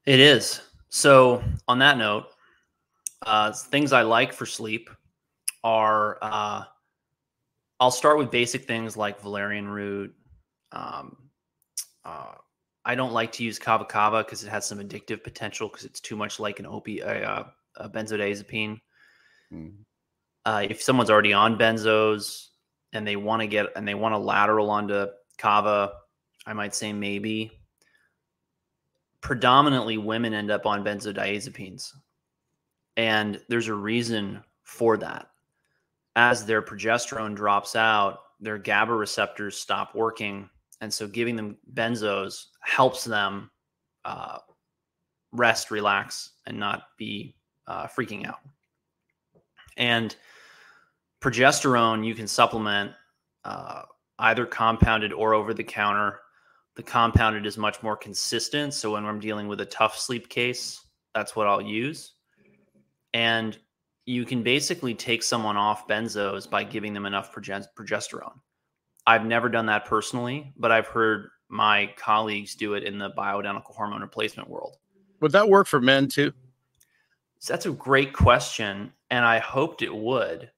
It 0.06 0.20
is. 0.20 0.62
So, 0.90 1.44
on 1.68 1.80
that 1.80 1.98
note, 1.98 2.26
uh, 3.26 3.52
things 3.52 3.94
I 3.94 4.02
like 4.02 4.34
for 4.34 4.46
sleep 4.46 4.90
are 5.64 6.18
uh, 6.22 6.64
I'll 7.80 7.92
start 7.92 8.18
with 8.18 8.32
basic 8.32 8.66
things 8.66 8.98
like 8.98 9.22
valerian 9.22 9.68
root. 9.68 10.14
Um, 10.72 11.16
uh, 12.04 12.34
I 12.86 12.96
don't 12.96 13.14
like 13.14 13.32
to 13.34 13.44
use 13.44 13.60
kava 13.60 13.86
kava 13.86 14.24
because 14.24 14.44
it 14.44 14.50
has 14.50 14.66
some 14.66 14.80
addictive 14.80 15.24
potential 15.24 15.68
because 15.68 15.86
it's 15.86 16.00
too 16.00 16.16
much 16.16 16.40
like 16.40 16.60
an 16.60 16.66
opi- 16.66 17.02
a, 17.02 17.52
a 17.76 17.90
benzodiazepine. 17.90 18.80
Mm 19.54 19.74
uh, 20.46 20.66
if 20.68 20.82
someone's 20.82 21.10
already 21.10 21.34
on 21.34 21.58
benzos 21.58 22.48
and 22.94 23.06
they 23.06 23.16
want 23.16 23.42
to 23.42 23.48
get 23.48 23.68
and 23.76 23.88
they 23.88 23.94
want 23.94 24.14
to 24.14 24.18
lateral 24.18 24.70
onto 24.70 25.06
kava, 25.38 25.94
I 26.46 26.54
might 26.54 26.74
say 26.74 26.94
maybe. 26.94 27.52
Predominantly, 29.22 29.98
women 29.98 30.34
end 30.34 30.50
up 30.50 30.66
on 30.66 30.84
benzodiazepines, 30.84 31.92
and 32.96 33.40
there's 33.50 33.68
a 33.68 33.74
reason 33.74 34.42
for 34.64 34.98
that. 34.98 35.30
As 36.16 36.46
their 36.46 36.62
progesterone 36.62 37.36
drops 37.36 37.76
out, 37.76 38.22
their 38.40 38.58
GABA 38.58 38.94
receptors 38.94 39.58
stop 39.58 39.94
working, 39.94 40.50
and 40.82 40.94
so 40.94 41.08
giving 41.08 41.36
them 41.36 41.58
benzos 41.74 42.46
helps 42.62 43.04
them 43.04 43.50
uh, 44.06 44.40
rest, 45.32 45.72
relax, 45.72 46.32
and 46.46 46.58
not 46.58 46.84
be 46.98 47.36
uh, 47.68 47.88
freaking 47.88 48.26
out. 48.26 48.40
And 49.78 50.16
progesterone, 51.22 52.06
you 52.06 52.16
can 52.16 52.28
supplement 52.28 52.92
uh, 53.44 53.84
either 54.20 54.46
compounded 54.46 55.14
or 55.14 55.34
over 55.34 55.54
the 55.54 55.64
counter. 55.64 56.20
The 56.76 56.84
compounded 56.84 57.46
is 57.46 57.58
much 57.58 57.82
more 57.84 57.98
consistent. 57.98 58.74
So 58.74 58.94
when 58.94 59.06
I'm 59.06 59.20
dealing 59.20 59.48
with 59.48 59.62
a 59.62 59.66
tough 59.66 59.98
sleep 59.98 60.30
case, 60.30 60.82
that's 61.14 61.36
what 61.36 61.48
I'll 61.48 61.62
use. 61.62 62.14
And 63.14 63.58
you 64.06 64.26
can 64.26 64.44
basically 64.44 64.96
take 64.96 65.24
someone 65.24 65.58
off 65.58 65.88
benzos 65.88 66.50
by 66.50 66.64
giving 66.64 66.94
them 66.94 67.06
enough 67.06 67.34
progesterone. 67.34 68.40
I've 69.10 69.26
never 69.26 69.50
done 69.50 69.66
that 69.66 69.86
personally, 69.86 70.54
but 70.56 70.72
I've 70.72 70.86
heard 70.86 71.32
my 71.48 71.92
colleagues 71.98 72.54
do 72.54 72.76
it 72.76 72.84
in 72.84 73.00
the 73.00 73.10
bioidentical 73.10 73.74
hormone 73.74 74.02
replacement 74.02 74.48
world. 74.48 74.78
Would 75.20 75.32
that 75.32 75.50
work 75.50 75.66
for 75.66 75.82
men 75.82 76.08
too? 76.08 76.32
So 77.40 77.52
that's 77.52 77.66
a 77.66 77.72
great 77.72 78.14
question, 78.14 78.94
and 79.10 79.26
I 79.26 79.40
hoped 79.40 79.82
it 79.82 79.96
would. 79.96 80.52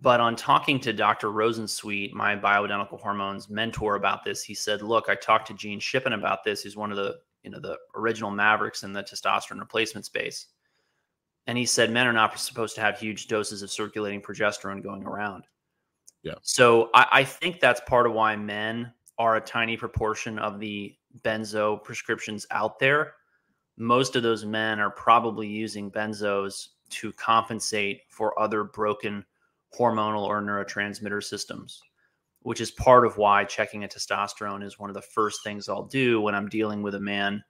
But 0.00 0.20
on 0.20 0.36
talking 0.36 0.80
to 0.80 0.94
Dr. 0.94 1.28
Rosensweet, 1.28 2.14
my 2.14 2.34
bioidentical 2.34 2.98
hormones 2.98 3.50
mentor, 3.50 3.96
about 3.96 4.24
this, 4.24 4.42
he 4.42 4.54
said, 4.54 4.80
"Look, 4.80 5.10
I 5.10 5.14
talked 5.14 5.48
to 5.48 5.54
Gene 5.54 5.78
Shippen 5.78 6.14
about 6.14 6.44
this. 6.44 6.62
He's 6.62 6.76
one 6.76 6.92
of 6.92 6.96
the 6.96 7.16
you 7.42 7.50
know 7.50 7.60
the 7.60 7.76
original 7.94 8.30
mavericks 8.30 8.84
in 8.84 8.94
the 8.94 9.02
testosterone 9.02 9.60
replacement 9.60 10.06
space." 10.06 10.46
And 11.46 11.58
he 11.58 11.66
said 11.66 11.90
men 11.90 12.06
are 12.06 12.12
not 12.14 12.38
supposed 12.40 12.74
to 12.76 12.80
have 12.80 12.98
huge 12.98 13.26
doses 13.26 13.60
of 13.60 13.70
circulating 13.70 14.22
progesterone 14.22 14.82
going 14.82 15.04
around. 15.04 15.44
Yeah. 16.22 16.34
So 16.42 16.90
I, 16.94 17.06
I 17.12 17.24
think 17.24 17.60
that's 17.60 17.80
part 17.86 18.06
of 18.06 18.12
why 18.12 18.36
men 18.36 18.92
are 19.18 19.36
a 19.36 19.40
tiny 19.40 19.76
proportion 19.76 20.38
of 20.38 20.60
the 20.60 20.94
benzo 21.22 21.82
prescriptions 21.82 22.46
out 22.50 22.78
there. 22.78 23.14
Most 23.76 24.16
of 24.16 24.22
those 24.22 24.44
men 24.44 24.80
are 24.80 24.90
probably 24.90 25.48
using 25.48 25.90
benzos 25.90 26.68
to 26.90 27.12
compensate 27.12 28.02
for 28.08 28.38
other 28.38 28.64
broken 28.64 29.24
hormonal 29.76 30.22
or 30.22 30.42
neurotransmitter 30.42 31.22
systems, 31.22 31.82
which 32.42 32.60
is 32.60 32.70
part 32.70 33.06
of 33.06 33.16
why 33.16 33.44
checking 33.44 33.84
a 33.84 33.88
testosterone 33.88 34.62
is 34.62 34.78
one 34.78 34.90
of 34.90 34.94
the 34.94 35.02
first 35.02 35.42
things 35.42 35.68
I'll 35.68 35.86
do 35.86 36.20
when 36.20 36.34
I'm 36.34 36.48
dealing 36.48 36.82
with 36.82 36.94
a 36.94 37.00
man 37.00 37.42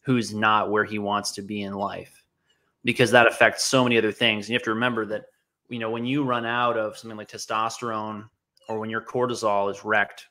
who's 0.00 0.34
not 0.34 0.70
where 0.70 0.84
he 0.84 0.98
wants 0.98 1.32
to 1.32 1.42
be 1.42 1.62
in 1.62 1.74
life, 1.74 2.24
because 2.84 3.10
that 3.10 3.26
affects 3.26 3.64
so 3.64 3.84
many 3.84 3.98
other 3.98 4.12
things. 4.12 4.46
And 4.46 4.50
you 4.50 4.54
have 4.54 4.62
to 4.62 4.70
remember 4.70 5.04
that, 5.06 5.26
you 5.68 5.78
know, 5.78 5.90
when 5.90 6.06
you 6.06 6.24
run 6.24 6.46
out 6.46 6.76
of 6.76 6.96
something 6.96 7.16
like 7.16 7.28
testosterone 7.28 8.28
or 8.68 8.78
when 8.78 8.90
your 8.90 9.00
cortisol 9.00 9.70
is 9.70 9.84
wrecked, 9.84 10.26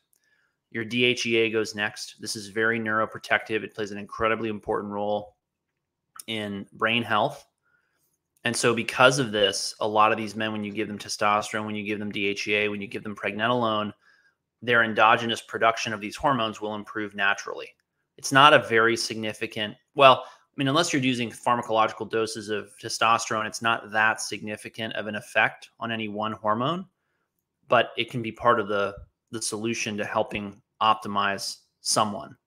your 0.72 0.86
DHEA 0.86 1.51
goes 1.51 1.75
next. 1.75 2.15
This 2.20 2.36
is 2.36 2.48
very 2.48 2.80
neuroprotective. 2.80 3.63
It 3.63 3.74
plays 3.74 3.92
an 3.92 3.98
incredibly 3.98 4.50
important 4.50 4.92
role 4.92 5.36
in 6.27 6.65
brain 6.74 7.04
health 7.04 7.46
and 8.46 8.56
so, 8.56 8.75
because 8.75 9.18
of 9.18 9.32
this, 9.32 9.74
a 9.80 9.88
lot 9.88 10.12
of 10.12 10.20
these 10.20 10.36
men, 10.36 10.51
when 10.51 10.63
you 10.63 10.72
give 10.72 10.88
them 10.88 11.00
testosterone, 11.00 11.65
when 11.65 11.75
you 11.75 11.84
give 11.84 11.98
them 11.98 12.12
DHEA, 12.12 12.70
when 12.70 12.80
you 12.80 12.88
give 12.88 13.04
them 13.04 13.15
pregnenolone, 13.15 13.92
their 14.62 14.84
endogenous 14.84 15.42
production 15.42 15.94
of 15.94 16.00
these 16.00 16.15
hormones 16.15 16.62
will 16.62 16.75
improve 16.75 17.15
naturally. 17.15 17.68
It's 18.18 18.32
not 18.32 18.54
a 18.54 18.60
very 18.60 18.96
significant, 18.96 19.75
well, 19.96 20.25
I 20.56 20.62
mean, 20.62 20.70
unless 20.70 20.94
you're 20.94 21.02
using 21.02 21.30
pharmacological 21.30 22.10
doses 22.10 22.50
of 22.50 22.72
testosterone, 22.82 23.46
it's 23.46 23.62
not 23.62 23.92
that 23.92 24.22
significant 24.22 24.94
of 24.94 25.08
an 25.08 25.16
effect 25.16 25.70
on 25.82 25.92
any 25.92 26.08
one 26.08 26.32
hormone, 26.32 26.86
but 27.68 27.92
it 27.98 28.10
can 28.10 28.22
be 28.22 28.32
part 28.32 28.62
of 28.62 28.70
the, 28.70 28.96
the 29.32 29.42
solution 29.42 29.98
to 29.98 30.06
helping 30.06 30.62
optimize 30.82 31.58
someone. 31.82 32.38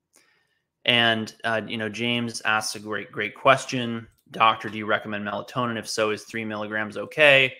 And, 0.86 1.34
uh, 1.44 1.60
you 1.66 1.76
know, 1.76 1.90
James 1.90 2.40
asks 2.46 2.76
a 2.76 2.80
great, 2.80 3.12
great 3.12 3.34
question 3.34 4.06
doctor, 4.30 4.68
do 4.68 4.78
you 4.78 4.86
recommend 4.86 5.26
melatonin? 5.26 5.78
If 5.78 5.88
so, 5.88 6.10
is 6.10 6.24
three 6.24 6.44
milligrams 6.44 6.96
okay? 6.96 7.54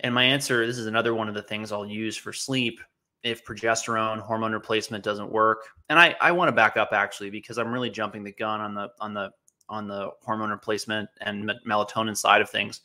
And 0.00 0.14
my 0.14 0.24
answer 0.24 0.66
this 0.66 0.78
is 0.78 0.86
another 0.86 1.14
one 1.14 1.28
of 1.28 1.34
the 1.34 1.42
things 1.42 1.72
I'll 1.72 1.86
use 1.86 2.16
for 2.16 2.32
sleep 2.32 2.80
if 3.22 3.44
progesterone 3.44 4.18
hormone 4.20 4.52
replacement 4.52 5.04
doesn't 5.04 5.30
work. 5.30 5.64
And 5.88 5.98
I, 5.98 6.16
I 6.20 6.32
want 6.32 6.48
to 6.48 6.52
back 6.52 6.76
up 6.76 6.90
actually 6.92 7.30
because 7.30 7.58
I'm 7.58 7.72
really 7.72 7.90
jumping 7.90 8.24
the 8.24 8.32
gun 8.32 8.60
on 8.60 8.74
the 8.74 8.90
on 9.00 9.14
the 9.14 9.30
on 9.68 9.86
the 9.86 10.10
hormone 10.22 10.50
replacement 10.50 11.08
and 11.20 11.50
melatonin 11.66 12.16
side 12.16 12.40
of 12.40 12.50
things. 12.50 12.80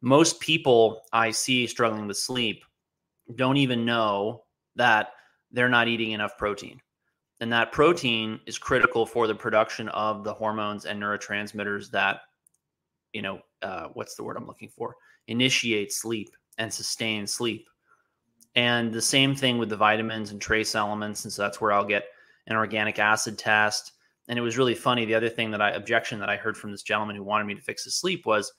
Most 0.00 0.40
people 0.40 1.02
I 1.12 1.30
see 1.30 1.66
struggling 1.66 2.06
with 2.06 2.18
sleep 2.18 2.64
don't 3.34 3.56
even 3.56 3.84
know 3.84 4.44
that 4.76 5.12
they're 5.50 5.68
not 5.68 5.88
eating 5.88 6.12
enough 6.12 6.36
protein 6.36 6.80
and 7.40 7.52
that 7.52 7.72
protein 7.72 8.40
is 8.46 8.58
critical 8.58 9.06
for 9.06 9.26
the 9.26 9.34
production 9.34 9.88
of 9.90 10.24
the 10.24 10.32
hormones 10.32 10.84
and 10.84 11.00
neurotransmitters 11.00 11.90
that 11.90 12.20
you 13.12 13.22
know 13.22 13.40
uh, 13.62 13.88
what's 13.94 14.14
the 14.14 14.22
word 14.22 14.36
i'm 14.36 14.46
looking 14.46 14.68
for 14.68 14.96
initiate 15.28 15.92
sleep 15.92 16.34
and 16.58 16.72
sustain 16.72 17.26
sleep 17.26 17.68
and 18.54 18.92
the 18.92 19.02
same 19.02 19.34
thing 19.34 19.58
with 19.58 19.68
the 19.68 19.76
vitamins 19.76 20.30
and 20.30 20.40
trace 20.40 20.74
elements 20.74 21.24
and 21.24 21.32
so 21.32 21.42
that's 21.42 21.60
where 21.60 21.72
i'll 21.72 21.84
get 21.84 22.04
an 22.46 22.56
organic 22.56 22.98
acid 22.98 23.38
test 23.38 23.92
and 24.28 24.38
it 24.38 24.42
was 24.42 24.58
really 24.58 24.74
funny 24.74 25.04
the 25.04 25.14
other 25.14 25.28
thing 25.28 25.50
that 25.50 25.62
i 25.62 25.70
objection 25.70 26.18
that 26.18 26.30
i 26.30 26.36
heard 26.36 26.56
from 26.56 26.70
this 26.70 26.82
gentleman 26.82 27.16
who 27.16 27.22
wanted 27.22 27.46
me 27.46 27.54
to 27.54 27.62
fix 27.62 27.84
his 27.84 27.94
sleep 27.94 28.26
was 28.26 28.52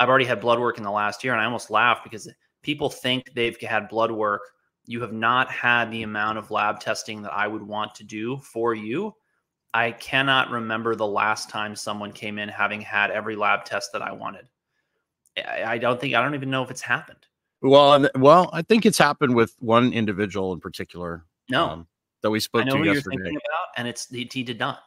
i've 0.00 0.08
already 0.08 0.24
had 0.24 0.40
blood 0.40 0.58
work 0.58 0.78
in 0.78 0.84
the 0.84 0.90
last 0.90 1.22
year 1.22 1.32
and 1.32 1.42
i 1.42 1.44
almost 1.44 1.70
laughed 1.70 2.04
because 2.04 2.28
people 2.62 2.88
think 2.88 3.32
they've 3.34 3.60
had 3.60 3.88
blood 3.88 4.10
work 4.10 4.42
you 4.86 5.00
have 5.00 5.12
not 5.12 5.50
had 5.50 5.90
the 5.90 6.02
amount 6.02 6.38
of 6.38 6.50
lab 6.50 6.80
testing 6.80 7.22
that 7.22 7.32
I 7.32 7.46
would 7.46 7.62
want 7.62 7.94
to 7.96 8.04
do 8.04 8.38
for 8.38 8.74
you. 8.74 9.14
I 9.72 9.92
cannot 9.92 10.50
remember 10.50 10.94
the 10.94 11.06
last 11.06 11.50
time 11.50 11.74
someone 11.74 12.12
came 12.12 12.38
in 12.38 12.48
having 12.48 12.80
had 12.80 13.10
every 13.10 13.34
lab 13.34 13.64
test 13.64 13.92
that 13.92 14.02
I 14.02 14.12
wanted. 14.12 14.46
I 15.44 15.78
don't 15.78 16.00
think 16.00 16.14
I 16.14 16.22
don't 16.22 16.34
even 16.34 16.50
know 16.50 16.62
if 16.62 16.70
it's 16.70 16.82
happened. 16.82 17.26
Well, 17.64 18.06
well, 18.16 18.50
I 18.52 18.60
think 18.60 18.84
it's 18.84 18.98
happened 18.98 19.34
with 19.34 19.54
one 19.58 19.94
individual 19.94 20.52
in 20.52 20.60
particular. 20.60 21.24
No, 21.48 21.66
um, 21.66 21.86
that 22.20 22.30
we 22.30 22.38
spoke 22.38 22.68
to 22.68 22.84
yesterday. 22.84 23.30
About, 23.30 23.68
and 23.78 23.88
it's 23.88 24.06
he, 24.08 24.28
he, 24.30 24.42
did 24.42 24.58
not. 24.58 24.80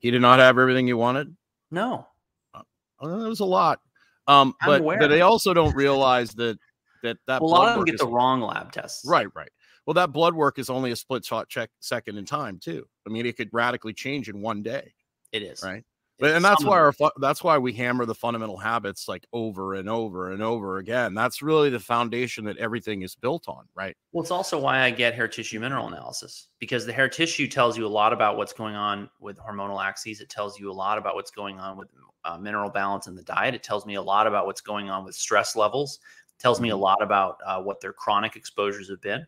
He 0.00 0.10
did 0.10 0.20
not 0.20 0.40
have 0.40 0.58
everything 0.58 0.88
he 0.88 0.92
wanted. 0.92 1.36
No, 1.70 2.08
uh, 2.52 2.62
that 3.00 3.28
was 3.28 3.38
a 3.38 3.44
lot. 3.44 3.80
Um, 4.26 4.56
but 4.66 4.82
but 4.82 5.06
they 5.06 5.20
also 5.20 5.54
don't 5.54 5.74
realize 5.76 6.32
that 6.32 6.58
that 7.04 7.16
that 7.28 7.42
well, 7.42 7.50
a 7.50 7.54
lot 7.54 7.68
of 7.68 7.74
them 7.76 7.84
get 7.84 7.98
the 7.98 8.08
wrong 8.08 8.40
lab 8.40 8.72
tests. 8.72 9.06
Right, 9.06 9.28
right. 9.36 9.50
Well, 9.86 9.94
that 9.94 10.12
blood 10.12 10.34
work 10.34 10.58
is 10.58 10.68
only 10.68 10.90
a 10.90 10.96
split 10.96 11.24
shot 11.24 11.48
check 11.48 11.70
second 11.78 12.18
in 12.18 12.24
time 12.24 12.58
too. 12.58 12.88
I 13.06 13.10
mean, 13.10 13.24
it 13.24 13.36
could 13.36 13.50
radically 13.52 13.92
change 13.92 14.28
in 14.28 14.42
one 14.42 14.64
day. 14.64 14.94
It 15.30 15.44
is 15.44 15.62
right. 15.62 15.84
And 16.22 16.44
that's 16.44 16.64
why 16.64 16.78
our 16.78 16.92
that's 17.18 17.42
why 17.42 17.58
we 17.58 17.72
hammer 17.72 18.04
the 18.04 18.14
fundamental 18.14 18.56
habits 18.56 19.08
like 19.08 19.26
over 19.32 19.74
and 19.74 19.88
over 19.88 20.32
and 20.32 20.42
over 20.42 20.78
again. 20.78 21.14
That's 21.14 21.42
really 21.42 21.70
the 21.70 21.80
foundation 21.80 22.44
that 22.44 22.56
everything 22.58 23.02
is 23.02 23.14
built 23.14 23.48
on, 23.48 23.66
right? 23.74 23.96
Well, 24.12 24.22
it's 24.22 24.30
also 24.30 24.58
why 24.58 24.80
I 24.80 24.90
get 24.90 25.14
hair 25.14 25.28
tissue 25.28 25.60
mineral 25.60 25.88
analysis 25.88 26.48
because 26.58 26.86
the 26.86 26.92
hair 26.92 27.08
tissue 27.08 27.46
tells 27.46 27.78
you 27.78 27.86
a 27.86 27.88
lot 27.88 28.12
about 28.12 28.36
what's 28.36 28.52
going 28.52 28.74
on 28.74 29.08
with 29.20 29.38
hormonal 29.38 29.82
axes. 29.82 30.20
It 30.20 30.28
tells 30.28 30.58
you 30.58 30.70
a 30.70 30.74
lot 30.74 30.98
about 30.98 31.14
what's 31.14 31.30
going 31.30 31.58
on 31.58 31.76
with 31.76 31.88
uh, 32.24 32.36
mineral 32.36 32.70
balance 32.70 33.06
in 33.06 33.14
the 33.14 33.22
diet. 33.22 33.54
It 33.54 33.62
tells 33.62 33.86
me 33.86 33.94
a 33.94 34.02
lot 34.02 34.26
about 34.26 34.46
what's 34.46 34.60
going 34.60 34.90
on 34.90 35.04
with 35.04 35.14
stress 35.14 35.56
levels 35.56 36.00
tells 36.40 36.60
me 36.60 36.70
a 36.70 36.72
mm-hmm. 36.72 36.82
lot 36.82 37.02
about 37.02 37.38
uh, 37.46 37.60
what 37.60 37.80
their 37.80 37.92
chronic 37.92 38.34
exposures 38.34 38.88
have 38.88 39.00
been. 39.00 39.24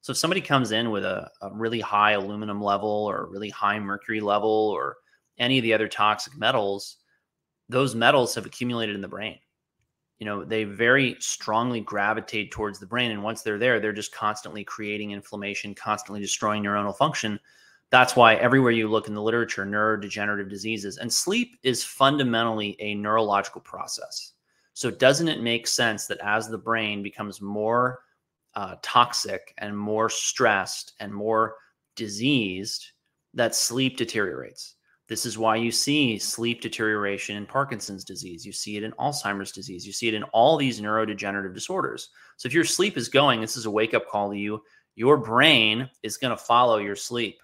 So 0.00 0.12
if 0.12 0.16
somebody 0.16 0.40
comes 0.40 0.72
in 0.72 0.90
with 0.90 1.04
a, 1.04 1.30
a, 1.42 1.52
really 1.52 1.80
high 1.80 2.12
aluminum 2.12 2.60
level 2.60 2.88
or 2.88 3.18
a 3.18 3.28
really 3.28 3.50
high 3.50 3.78
mercury 3.78 4.20
level 4.20 4.50
or 4.50 4.96
any 5.42 5.58
of 5.58 5.62
the 5.62 5.74
other 5.74 5.88
toxic 5.88 6.36
metals, 6.38 6.98
those 7.68 7.94
metals 7.94 8.34
have 8.34 8.46
accumulated 8.46 8.94
in 8.94 9.02
the 9.02 9.08
brain. 9.08 9.38
You 10.18 10.26
know, 10.26 10.44
they 10.44 10.62
very 10.62 11.16
strongly 11.18 11.80
gravitate 11.80 12.52
towards 12.52 12.78
the 12.78 12.86
brain. 12.86 13.10
And 13.10 13.24
once 13.24 13.42
they're 13.42 13.58
there, 13.58 13.80
they're 13.80 13.92
just 13.92 14.14
constantly 14.14 14.62
creating 14.62 15.10
inflammation, 15.10 15.74
constantly 15.74 16.20
destroying 16.20 16.62
neuronal 16.62 16.96
function. 16.96 17.40
That's 17.90 18.14
why 18.14 18.36
everywhere 18.36 18.70
you 18.70 18.88
look 18.88 19.08
in 19.08 19.14
the 19.14 19.22
literature, 19.22 19.66
neurodegenerative 19.66 20.48
diseases 20.48 20.98
and 20.98 21.12
sleep 21.12 21.58
is 21.64 21.82
fundamentally 21.82 22.76
a 22.78 22.94
neurological 22.94 23.60
process. 23.60 24.32
So, 24.74 24.90
doesn't 24.90 25.28
it 25.28 25.42
make 25.42 25.66
sense 25.66 26.06
that 26.06 26.20
as 26.22 26.48
the 26.48 26.56
brain 26.56 27.02
becomes 27.02 27.42
more 27.42 28.00
uh, 28.54 28.76
toxic 28.80 29.52
and 29.58 29.76
more 29.76 30.08
stressed 30.08 30.92
and 31.00 31.12
more 31.12 31.56
diseased, 31.96 32.92
that 33.34 33.54
sleep 33.54 33.96
deteriorates? 33.96 34.76
This 35.12 35.26
is 35.26 35.36
why 35.36 35.56
you 35.56 35.70
see 35.70 36.18
sleep 36.18 36.62
deterioration 36.62 37.36
in 37.36 37.44
Parkinson's 37.44 38.02
disease. 38.02 38.46
You 38.46 38.52
see 38.52 38.78
it 38.78 38.82
in 38.82 38.92
Alzheimer's 38.92 39.52
disease. 39.52 39.86
You 39.86 39.92
see 39.92 40.08
it 40.08 40.14
in 40.14 40.22
all 40.32 40.56
these 40.56 40.80
neurodegenerative 40.80 41.52
disorders. 41.52 42.08
So, 42.38 42.46
if 42.46 42.54
your 42.54 42.64
sleep 42.64 42.96
is 42.96 43.10
going, 43.10 43.42
this 43.42 43.58
is 43.58 43.66
a 43.66 43.70
wake 43.70 43.92
up 43.92 44.08
call 44.08 44.30
to 44.30 44.38
you. 44.38 44.62
Your 44.94 45.18
brain 45.18 45.90
is 46.02 46.16
going 46.16 46.30
to 46.30 46.42
follow 46.42 46.78
your 46.78 46.96
sleep. 46.96 47.42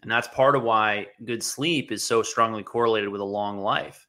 And 0.00 0.10
that's 0.10 0.28
part 0.28 0.56
of 0.56 0.62
why 0.62 1.08
good 1.26 1.42
sleep 1.42 1.92
is 1.92 2.02
so 2.02 2.22
strongly 2.22 2.62
correlated 2.62 3.10
with 3.10 3.20
a 3.20 3.24
long 3.24 3.58
life 3.58 4.08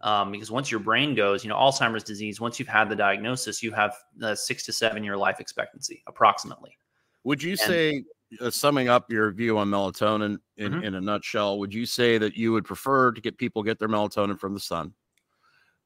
um, 0.00 0.32
because 0.32 0.50
once 0.50 0.68
your 0.68 0.80
brain 0.80 1.14
goes, 1.14 1.44
you 1.44 1.48
know, 1.48 1.54
Alzheimer's 1.54 2.02
disease, 2.02 2.40
once 2.40 2.58
you've 2.58 2.66
had 2.66 2.88
the 2.88 2.96
diagnosis, 2.96 3.62
you 3.62 3.70
have 3.70 3.94
a 4.20 4.34
six 4.34 4.64
to 4.64 4.72
seven 4.72 5.04
year 5.04 5.16
life 5.16 5.38
expectancy 5.38 6.02
approximately. 6.08 6.76
Would 7.22 7.40
you 7.40 7.52
and, 7.52 7.60
say, 7.60 8.04
uh, 8.40 8.50
summing 8.50 8.88
up 8.88 9.10
your 9.10 9.30
view 9.32 9.58
on 9.58 9.68
melatonin 9.68 10.38
in, 10.56 10.72
mm-hmm. 10.72 10.84
in 10.84 10.94
a 10.94 11.00
nutshell, 11.00 11.58
would 11.58 11.74
you 11.74 11.86
say 11.86 12.18
that 12.18 12.36
you 12.36 12.52
would 12.52 12.64
prefer 12.64 13.12
to 13.12 13.20
get 13.20 13.38
people 13.38 13.62
get 13.62 13.78
their 13.78 13.88
melatonin 13.88 14.38
from 14.38 14.54
the 14.54 14.60
sun? 14.60 14.92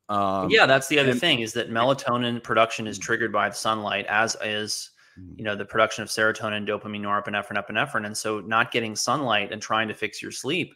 Um, 0.09 0.51
yeah, 0.51 0.67
that's 0.67 0.89
the 0.89 0.99
other 0.99 1.13
and, 1.13 1.21
thing 1.21 1.41
is 1.41 1.53
that 1.55 1.71
melatonin 1.71 2.43
production 2.43 2.87
is 2.87 2.99
mm. 2.99 3.03
triggered 3.03 3.33
by 3.33 3.49
the 3.49 3.55
sunlight, 3.55 4.05
as 4.07 4.37
is 4.45 4.91
mm. 5.19 5.39
you 5.39 5.45
know 5.45 5.57
the 5.57 5.65
production 5.65 6.03
of 6.03 6.09
serotonin, 6.09 6.69
dopamine, 6.69 7.01
norepinephrine, 7.01 7.57
epinephrine, 7.57 8.05
and 8.05 8.17
so 8.17 8.41
not 8.41 8.71
getting 8.71 8.95
sunlight 8.95 9.51
and 9.51 9.63
trying 9.63 9.89
to 9.89 9.95
fix 9.95 10.21
your 10.21 10.31
sleep. 10.31 10.75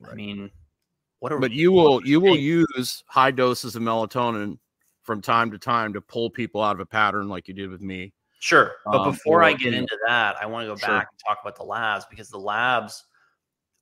Right. 0.00 0.12
I 0.12 0.14
mean, 0.14 0.50
what 1.18 1.32
are, 1.32 1.38
but 1.38 1.52
you 1.52 1.72
will 1.72 2.06
you 2.06 2.20
will 2.20 2.36
use 2.36 3.04
high 3.06 3.30
doses 3.30 3.76
of 3.76 3.82
melatonin 3.82 4.58
from 5.02 5.20
time 5.20 5.50
to 5.50 5.58
time 5.58 5.92
to 5.92 6.00
pull 6.00 6.30
people 6.30 6.62
out 6.62 6.76
of 6.76 6.80
a 6.80 6.86
pattern 6.86 7.28
like 7.28 7.48
you 7.48 7.52
did 7.54 7.68
with 7.68 7.82
me. 7.82 8.14
Sure. 8.44 8.72
But 8.84 9.00
um, 9.00 9.10
before 9.10 9.42
I 9.42 9.54
get 9.54 9.72
into 9.72 9.96
that, 10.06 10.36
I 10.38 10.44
want 10.44 10.64
to 10.64 10.74
go 10.74 10.76
sure. 10.76 10.86
back 10.86 11.08
and 11.10 11.18
talk 11.26 11.38
about 11.40 11.56
the 11.56 11.62
labs 11.62 12.04
because 12.10 12.28
the 12.28 12.38
labs, 12.38 13.02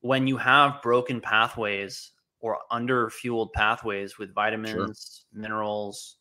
when 0.03 0.29
you 0.29 0.37
have 0.37 0.81
broken 0.83 1.21
pathways 1.21 2.13
or 2.39 2.61
under 2.71 3.11
fueled 3.11 3.53
pathways 3.55 4.19
with 4.19 4.33
vitamins, 4.33 5.25
sure. 5.33 5.43
minerals, 5.43 6.19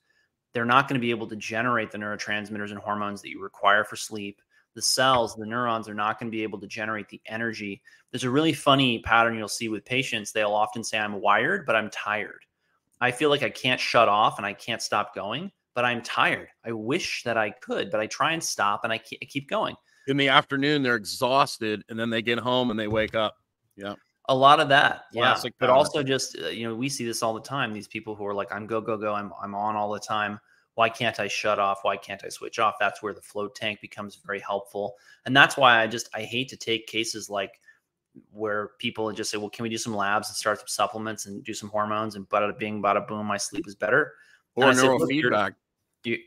they're 0.53 0.65
not 0.65 0.87
going 0.87 0.99
to 0.99 1.05
be 1.05 1.11
able 1.11 1.27
to 1.27 1.35
generate 1.35 1.91
the 1.91 1.99
neurotransmitters 1.99 2.71
and 2.71 2.79
hormones 2.79 3.21
that 3.21 3.29
you 3.29 3.39
require 3.43 3.83
for 3.83 3.95
sleep. 3.95 4.41
The 4.73 4.81
cells, 4.81 5.35
the 5.35 5.45
neurons 5.45 5.87
are 5.87 5.93
not 5.93 6.19
going 6.19 6.31
to 6.31 6.35
be 6.35 6.41
able 6.41 6.59
to 6.61 6.67
generate 6.67 7.09
the 7.09 7.21
energy. 7.27 7.83
There's 8.09 8.23
a 8.23 8.29
really 8.31 8.53
funny 8.53 9.03
pattern 9.03 9.37
you'll 9.37 9.49
see 9.49 9.69
with 9.69 9.85
patients. 9.85 10.31
They'll 10.31 10.55
often 10.55 10.83
say, 10.83 10.97
I'm 10.97 11.21
wired, 11.21 11.67
but 11.67 11.75
I'm 11.75 11.91
tired. 11.91 12.43
I 12.99 13.11
feel 13.11 13.29
like 13.29 13.43
I 13.43 13.51
can't 13.51 13.79
shut 13.79 14.09
off 14.09 14.39
and 14.39 14.47
I 14.47 14.53
can't 14.53 14.81
stop 14.81 15.13
going, 15.13 15.51
but 15.73 15.85
I'm 15.85 16.01
tired. 16.01 16.49
I 16.65 16.71
wish 16.71 17.23
that 17.23 17.37
I 17.37 17.51
could, 17.51 17.91
but 17.91 17.99
I 17.99 18.07
try 18.07 18.33
and 18.33 18.43
stop 18.43 18.83
and 18.83 18.91
I 18.91 18.97
keep 18.97 19.49
going. 19.49 19.75
In 20.07 20.17
the 20.17 20.29
afternoon, 20.29 20.83
they're 20.83 20.95
exhausted 20.95 21.83
and 21.89 21.99
then 21.99 22.09
they 22.09 22.21
get 22.21 22.39
home 22.39 22.71
and 22.71 22.79
they 22.79 22.87
wake 22.87 23.15
up. 23.15 23.35
Yeah. 23.75 23.95
A 24.25 24.35
lot 24.35 24.59
of 24.59 24.69
that, 24.69 25.05
Classic 25.11 25.53
yeah. 25.53 25.57
But 25.59 25.69
also 25.69 26.03
just 26.03 26.37
uh, 26.39 26.47
you 26.47 26.67
know, 26.67 26.75
we 26.75 26.89
see 26.89 27.05
this 27.05 27.23
all 27.23 27.33
the 27.33 27.41
time. 27.41 27.73
These 27.73 27.87
people 27.87 28.15
who 28.15 28.25
are 28.25 28.33
like, 28.33 28.51
"I'm 28.53 28.67
go 28.67 28.79
go 28.79 28.95
go. 28.95 29.13
I'm 29.13 29.33
I'm 29.41 29.55
on 29.55 29.75
all 29.75 29.91
the 29.91 29.99
time." 29.99 30.39
Why 30.75 30.89
can't 30.89 31.19
I 31.19 31.27
shut 31.27 31.59
off? 31.59 31.79
Why 31.81 31.97
can't 31.97 32.23
I 32.23 32.29
switch 32.29 32.59
off? 32.59 32.75
That's 32.79 33.01
where 33.01 33.13
the 33.13 33.21
float 33.21 33.55
tank 33.55 33.81
becomes 33.81 34.19
very 34.23 34.39
helpful, 34.39 34.95
and 35.25 35.35
that's 35.35 35.57
why 35.57 35.81
I 35.81 35.87
just 35.87 36.07
I 36.13 36.21
hate 36.21 36.49
to 36.49 36.55
take 36.55 36.87
cases 36.87 37.29
like 37.29 37.59
where 38.31 38.71
people 38.77 39.11
just 39.11 39.31
say, 39.31 39.37
"Well, 39.37 39.49
can 39.49 39.63
we 39.63 39.69
do 39.69 39.77
some 39.77 39.95
labs 39.95 40.29
and 40.29 40.37
start 40.37 40.59
some 40.59 40.67
supplements 40.67 41.25
and 41.25 41.43
do 41.43 41.53
some 41.53 41.69
hormones?" 41.69 42.15
And 42.15 42.29
bada 42.29 42.57
bing, 42.57 42.81
bada 42.81 43.05
boom, 43.05 43.25
my 43.25 43.37
sleep 43.37 43.67
is 43.67 43.75
better. 43.75 44.13
Or 44.55 44.65
neurofeedback 44.65 45.53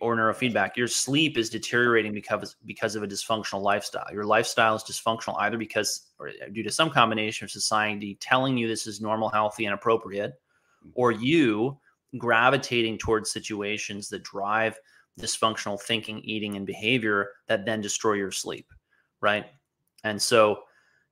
or 0.01 0.17
neurofeedback. 0.17 0.77
Your 0.77 0.87
sleep 0.87 1.37
is 1.37 1.51
deteriorating 1.51 2.13
because 2.13 2.57
because 2.65 2.95
of 2.95 3.03
a 3.03 3.09
dysfunctional 3.09 3.63
lifestyle. 3.63 4.07
Your 4.13 4.25
lifestyle 4.25 4.75
is 4.77 4.85
dysfunctional 4.85 5.37
either 5.41 5.59
because 5.59 6.11
or 6.19 6.29
uh, 6.29 6.49
due 6.53 6.63
to 6.63 6.71
some 6.71 6.91
combination 6.91 7.45
of 7.45 7.51
society 7.51 8.17
telling 8.21 8.57
you 8.57 8.69
this 8.69 8.87
is 8.87 9.01
normal, 9.01 9.29
healthy, 9.29 9.65
and 9.65 9.75
appropriate, 9.75 10.33
mm-hmm. 10.33 10.91
or 10.95 11.13
you 11.13 11.79
gravitating 12.19 12.99
towards 12.99 13.33
situations 13.33 14.09
that 14.09 14.23
drive 14.23 14.79
dysfunctional 15.21 15.81
thinking, 15.81 16.21
eating, 16.21 16.57
and 16.57 16.67
behavior 16.67 17.31
that 17.49 17.65
then 17.65 17.81
destroy 17.81 18.15
your 18.15 18.31
sleep, 18.31 18.73
right? 19.21 19.47
And 20.05 20.21
so, 20.21 20.59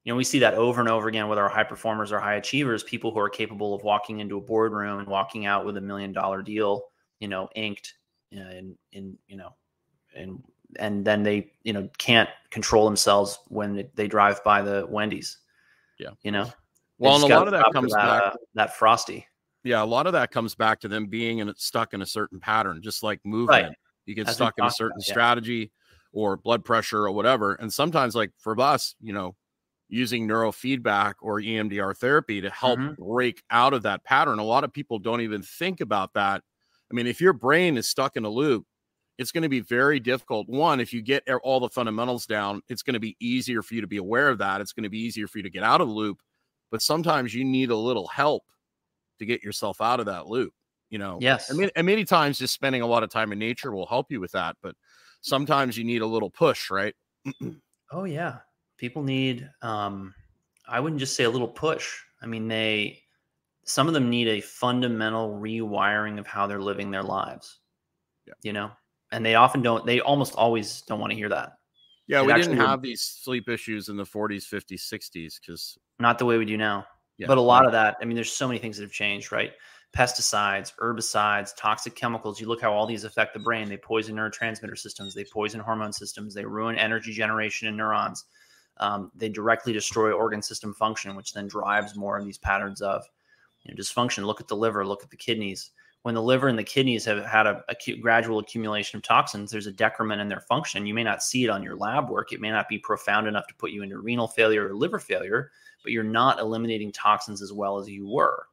you 0.04 0.12
know, 0.12 0.16
we 0.16 0.25
see 0.25 0.40
that 0.40 0.54
over 0.54 0.81
and 0.81 0.88
over 0.88 1.09
again 1.09 1.28
with 1.28 1.38
our 1.38 1.49
high 1.49 1.64
performers, 1.64 2.12
our 2.12 2.21
high 2.21 2.35
achievers, 2.35 2.83
people 2.85 3.12
who 3.12 3.19
are 3.19 3.31
capable 3.31 3.75
of 3.75 3.83
walking 3.83 4.21
into 4.21 4.38
a 4.38 4.40
boardroom 4.40 5.00
and 5.00 5.09
walking 5.09 5.47
out 5.47 5.64
with 5.64 5.76
a 5.76 5.81
million 5.81 6.12
dollar 6.12 6.42
deal, 6.42 6.83
you 7.23 7.29
know, 7.29 7.49
inked 7.55 7.95
and, 8.33 8.76
in 8.91 9.17
you 9.29 9.37
know 9.37 9.55
and 10.17 10.43
and 10.81 11.05
then 11.05 11.23
they 11.23 11.52
you 11.62 11.73
know 11.73 11.88
can't 11.99 12.29
control 12.50 12.85
themselves 12.85 13.38
when 13.47 13.88
they 13.95 14.09
drive 14.09 14.43
by 14.43 14.61
the 14.61 14.87
Wendy's. 14.91 15.38
Yeah, 16.00 16.11
you 16.23 16.33
know. 16.33 16.50
Well, 16.99 17.14
and 17.14 17.33
a 17.33 17.37
lot 17.37 17.47
of 17.47 17.52
that 17.52 17.67
comes 17.73 17.93
that, 17.93 17.97
back 17.97 18.23
uh, 18.23 18.37
that 18.55 18.76
frosty. 18.76 19.25
Yeah, 19.62 19.83
a 19.83 19.87
lot 19.87 20.09
of 20.09 20.12
that 20.14 20.33
comes 20.33 20.57
back 20.57 20.81
to 20.81 20.88
them 20.88 21.07
being 21.07 21.38
in 21.38 21.52
stuck 21.57 21.95
in 21.95 22.02
a 22.02 22.07
certain 22.07 22.41
pattern, 22.41 22.81
just 22.83 23.05
like 23.05 23.21
movement. 23.25 23.69
Right. 23.69 23.76
You 24.05 24.17
get 24.17 24.29
stuck 24.29 24.55
in 24.59 24.64
a 24.64 24.71
certain 24.71 24.99
about, 24.99 25.05
strategy 25.05 25.55
yeah. 25.55 26.21
or 26.21 26.37
blood 26.37 26.64
pressure 26.64 27.05
or 27.05 27.12
whatever. 27.12 27.55
And 27.55 27.73
sometimes, 27.73 28.17
like 28.17 28.33
for 28.37 28.61
us, 28.61 28.97
you 29.00 29.12
know, 29.12 29.37
using 29.88 30.26
neurofeedback 30.26 31.14
or 31.21 31.41
EMDR 31.41 31.97
therapy 31.97 32.41
to 32.41 32.50
help 32.50 32.81
mm-hmm. 32.81 33.00
break 33.00 33.43
out 33.50 33.75
of 33.75 33.83
that 33.83 34.02
pattern. 34.02 34.41
A 34.41 34.45
lot 34.45 34.64
of 34.64 34.73
people 34.73 34.99
don't 34.99 35.21
even 35.21 35.43
think 35.43 35.81
about 35.81 36.14
that 36.14 36.43
I 36.93 36.95
mean, 36.95 37.07
if 37.07 37.21
your 37.21 37.33
brain 37.33 37.77
is 37.77 37.89
stuck 37.89 38.17
in 38.17 38.25
a 38.25 38.28
loop, 38.28 38.67
it's 39.19 39.33
going 39.33 39.43
to 39.43 39.49
be 39.49 39.61
very 39.61 40.00
difficult. 40.00 40.49
One, 40.49 40.81
if 40.81 40.93
you 40.93 41.00
get 41.02 41.26
all 41.43 41.61
the 41.61 41.69
fundamentals 41.69 42.26
down, 42.26 42.63
it's 42.69 42.83
going 42.83 42.95
to 42.95 43.00
be 43.00 43.17
easier 43.21 43.63
for 43.63 43.75
you 43.75 43.81
to 43.81 43.87
be 43.87 43.97
aware 43.97 44.28
of 44.28 44.39
that. 44.39 44.61
It's 44.61 44.73
going 44.73 44.85
to 44.85 44.91
be 44.91 44.99
easier 44.99 45.26
for 45.26 45.39
you 45.39 45.45
to 45.45 45.50
get 45.50 45.63
out 45.63 45.81
of 45.81 45.89
the 45.89 45.95
loop. 45.95 46.21
But 46.71 46.83
sometimes 46.83 47.35
you 47.35 47.45
need 47.45 47.71
a 47.71 47.76
little 47.76 48.07
help 48.09 48.45
to 49.19 49.26
get 49.26 49.43
yourself 49.43 49.81
out 49.81 50.00
of 50.00 50.07
that 50.07 50.26
loop. 50.26 50.52
You 50.91 50.99
know, 50.99 51.19
yes. 51.21 51.50
I 51.50 51.55
mean, 51.55 51.71
and 51.76 51.87
many 51.87 52.05
times 52.05 52.39
just 52.39 52.52
spending 52.52 52.83
a 52.83 52.87
lot 52.87 53.02
of 53.02 53.11
time 53.11 53.33
in 53.33 53.39
nature 53.39 53.73
will 53.73 53.87
help 53.87 54.11
you 54.11 54.21
with 54.21 54.33
that. 54.33 54.57
But 54.63 54.75
sometimes 55.23 55.78
you 55.78 55.85
need 55.85 56.02
a 56.02 56.07
little 56.07 56.31
push, 56.31 56.71
right? 56.71 56.95
oh 57.93 58.05
yeah, 58.05 58.39
people 58.76 59.02
need. 59.02 59.49
um 59.63 60.15
I 60.69 60.81
wouldn't 60.81 61.00
just 61.00 61.17
say 61.17 61.25
a 61.25 61.31
little 61.31 61.49
push. 61.49 61.99
I 62.21 62.26
mean, 62.26 62.49
they 62.49 63.02
some 63.65 63.89
of 63.89 63.95
them 63.95 64.11
need 64.11 64.29
a 64.29 64.41
fundamental 64.41 65.39
rewiring 65.39 66.19
of 66.19 66.27
how 66.27 66.47
they're 66.47 66.61
living 66.61 66.91
their 66.91 67.03
lives. 67.03 67.61
Yeah. 68.27 68.35
You 68.43 68.53
know, 68.53 68.71
and 69.11 69.25
they 69.25 69.35
often 69.35 69.63
don't, 69.63 69.85
they 69.87 70.01
almost 70.01 70.35
always 70.35 70.83
don't 70.83 71.01
want 71.01 71.11
to 71.11 71.17
hear 71.17 71.29
that. 71.29 71.53
Yeah, 72.09 72.21
it 72.21 72.27
we 72.27 72.35
didn't 72.35 72.57
have 72.57 72.83
these 72.83 73.01
sleep 73.01 73.49
issues 73.49 73.89
in 73.89 73.97
the 73.97 74.05
40s, 74.05 74.45
50s, 74.45 74.93
60s 74.93 75.41
because 75.41 75.79
not 75.99 76.19
the 76.19 76.25
way 76.25 76.37
we 76.37 76.45
do 76.45 76.57
now. 76.57 76.87
Yeah. 77.19 77.27
But 77.29 77.39
a 77.39 77.43
lot 77.43 77.65
of 77.65 77.73
that, 77.73 77.97
I 78.01 78.05
mean, 78.05 78.17
there's 78.17 78.33
so 78.33 78.49
many 78.49 78.59
things 78.59 78.77
that 78.77 78.83
have 78.83 78.93
changed, 78.93 79.31
right? 79.31 79.53
Pesticides, 79.97 80.73
herbicides, 80.81 81.53
toxic 81.57 81.95
chemicals. 81.95 82.41
You 82.41 82.49
look 82.49 82.61
how 82.61 82.73
all 82.73 82.87
these 82.87 83.05
affect 83.05 83.35
the 83.35 83.41
brain. 83.41 83.69
They 83.69 83.77
poison 83.77 84.17
neurotransmitter 84.17 84.77
systems, 84.77 85.15
they 85.15 85.25
poison 85.25 85.61
hormone 85.61 85.93
systems, 85.93 86.35
they 86.35 86.45
ruin 86.45 86.77
energy 86.77 87.13
generation 87.13 87.69
in 87.69 87.77
neurons. 87.77 88.25
Um, 88.79 89.13
they 89.15 89.29
directly 89.29 89.73
destroy 89.73 90.13
organ 90.13 90.43
system 90.43 90.75
function, 90.75 91.15
which 91.15 91.33
then 91.33 91.47
drives 91.47 91.95
more 91.95 92.19
of 92.19 92.25
these 92.25 92.39
patterns 92.39 92.81
of 92.81 93.05
you 93.65 93.73
know, 93.73 93.81
dysfunction. 93.81 94.25
Look 94.25 94.41
at 94.41 94.49
the 94.49 94.57
liver, 94.57 94.87
look 94.87 95.03
at 95.03 95.11
the 95.11 95.17
kidneys. 95.17 95.71
When 96.03 96.17
the 96.17 96.23
liver 96.23 96.49
and 96.49 96.59
the 96.59 96.65
kidneys 96.65 97.05
have 97.05 97.25
had 97.25 97.47
a, 97.47 97.63
a 97.69 97.97
gradual 97.97 98.41
accumulation 98.41 98.97
of 98.97 99.05
toxins, 99.05 99.53
there's 99.53 99.69
a 99.69 99.73
decrement 99.73 100.21
in 100.21 100.29
their 100.29 100.41
function. 100.41 100.85
You 100.85 100.95
may 100.95 101.05
not 101.05 101.23
see 101.23 101.45
it 101.45 101.51
on 101.51 101.63
your 101.63 101.77
lab 101.77 102.11
work. 102.11 102.33
It 102.33 102.41
may 102.41 102.51
not 102.51 102.69
be 102.69 102.79
profound 102.79 103.29
enough 103.29 103.47
to 103.47 103.55
put 103.55 103.71
you 103.71 103.83
into 103.83 103.99
renal 103.99 104.27
failure 104.27 104.69
or 104.69 104.75
liver 104.75 104.99
failure, 104.99 105.53
but 105.85 105.93
you're 105.93 106.03
not 106.03 106.41
eliminating 106.41 106.91
toxins 106.91 107.41
as 107.41 107.53
well 107.53 107.79
as 107.79 107.89
you 107.89 108.09
were. 108.09 108.47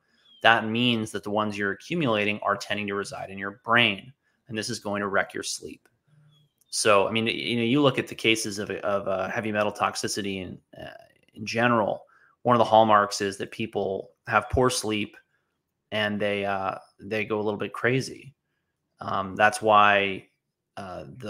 That 0.43 0.67
means 0.67 1.11
that 1.11 1.23
the 1.23 1.31
ones 1.31 1.57
you're 1.57 1.71
accumulating 1.71 2.39
are 2.43 2.55
tending 2.55 2.85
to 2.87 2.93
reside 2.93 3.31
in 3.31 3.37
your 3.39 3.61
brain, 3.65 4.13
and 4.47 4.57
this 4.57 4.69
is 4.69 4.79
going 4.79 5.01
to 5.01 5.07
wreck 5.07 5.33
your 5.33 5.43
sleep. 5.43 5.89
So, 6.69 7.07
I 7.07 7.11
mean, 7.11 7.25
you 7.25 7.57
know, 7.57 7.63
you 7.63 7.81
look 7.81 7.97
at 7.97 8.07
the 8.07 8.15
cases 8.15 8.59
of, 8.59 8.69
of 8.69 9.07
uh, 9.07 9.27
heavy 9.27 9.51
metal 9.51 9.71
toxicity 9.71 10.43
in, 10.43 10.59
uh, 10.79 10.91
in 11.33 11.45
general. 11.45 12.03
One 12.43 12.55
of 12.55 12.59
the 12.59 12.65
hallmarks 12.65 13.21
is 13.21 13.37
that 13.37 13.51
people 13.51 14.11
have 14.29 14.49
poor 14.49 14.69
sleep 14.69 15.17
and 15.91 16.19
they 16.19 16.45
uh, 16.45 16.75
they 17.01 17.25
go 17.25 17.39
a 17.39 17.43
little 17.43 17.59
bit 17.59 17.73
crazy. 17.73 18.35
Um, 19.01 19.35
that's 19.35 19.61
why 19.61 20.27
uh, 20.77 21.05
the 21.17 21.27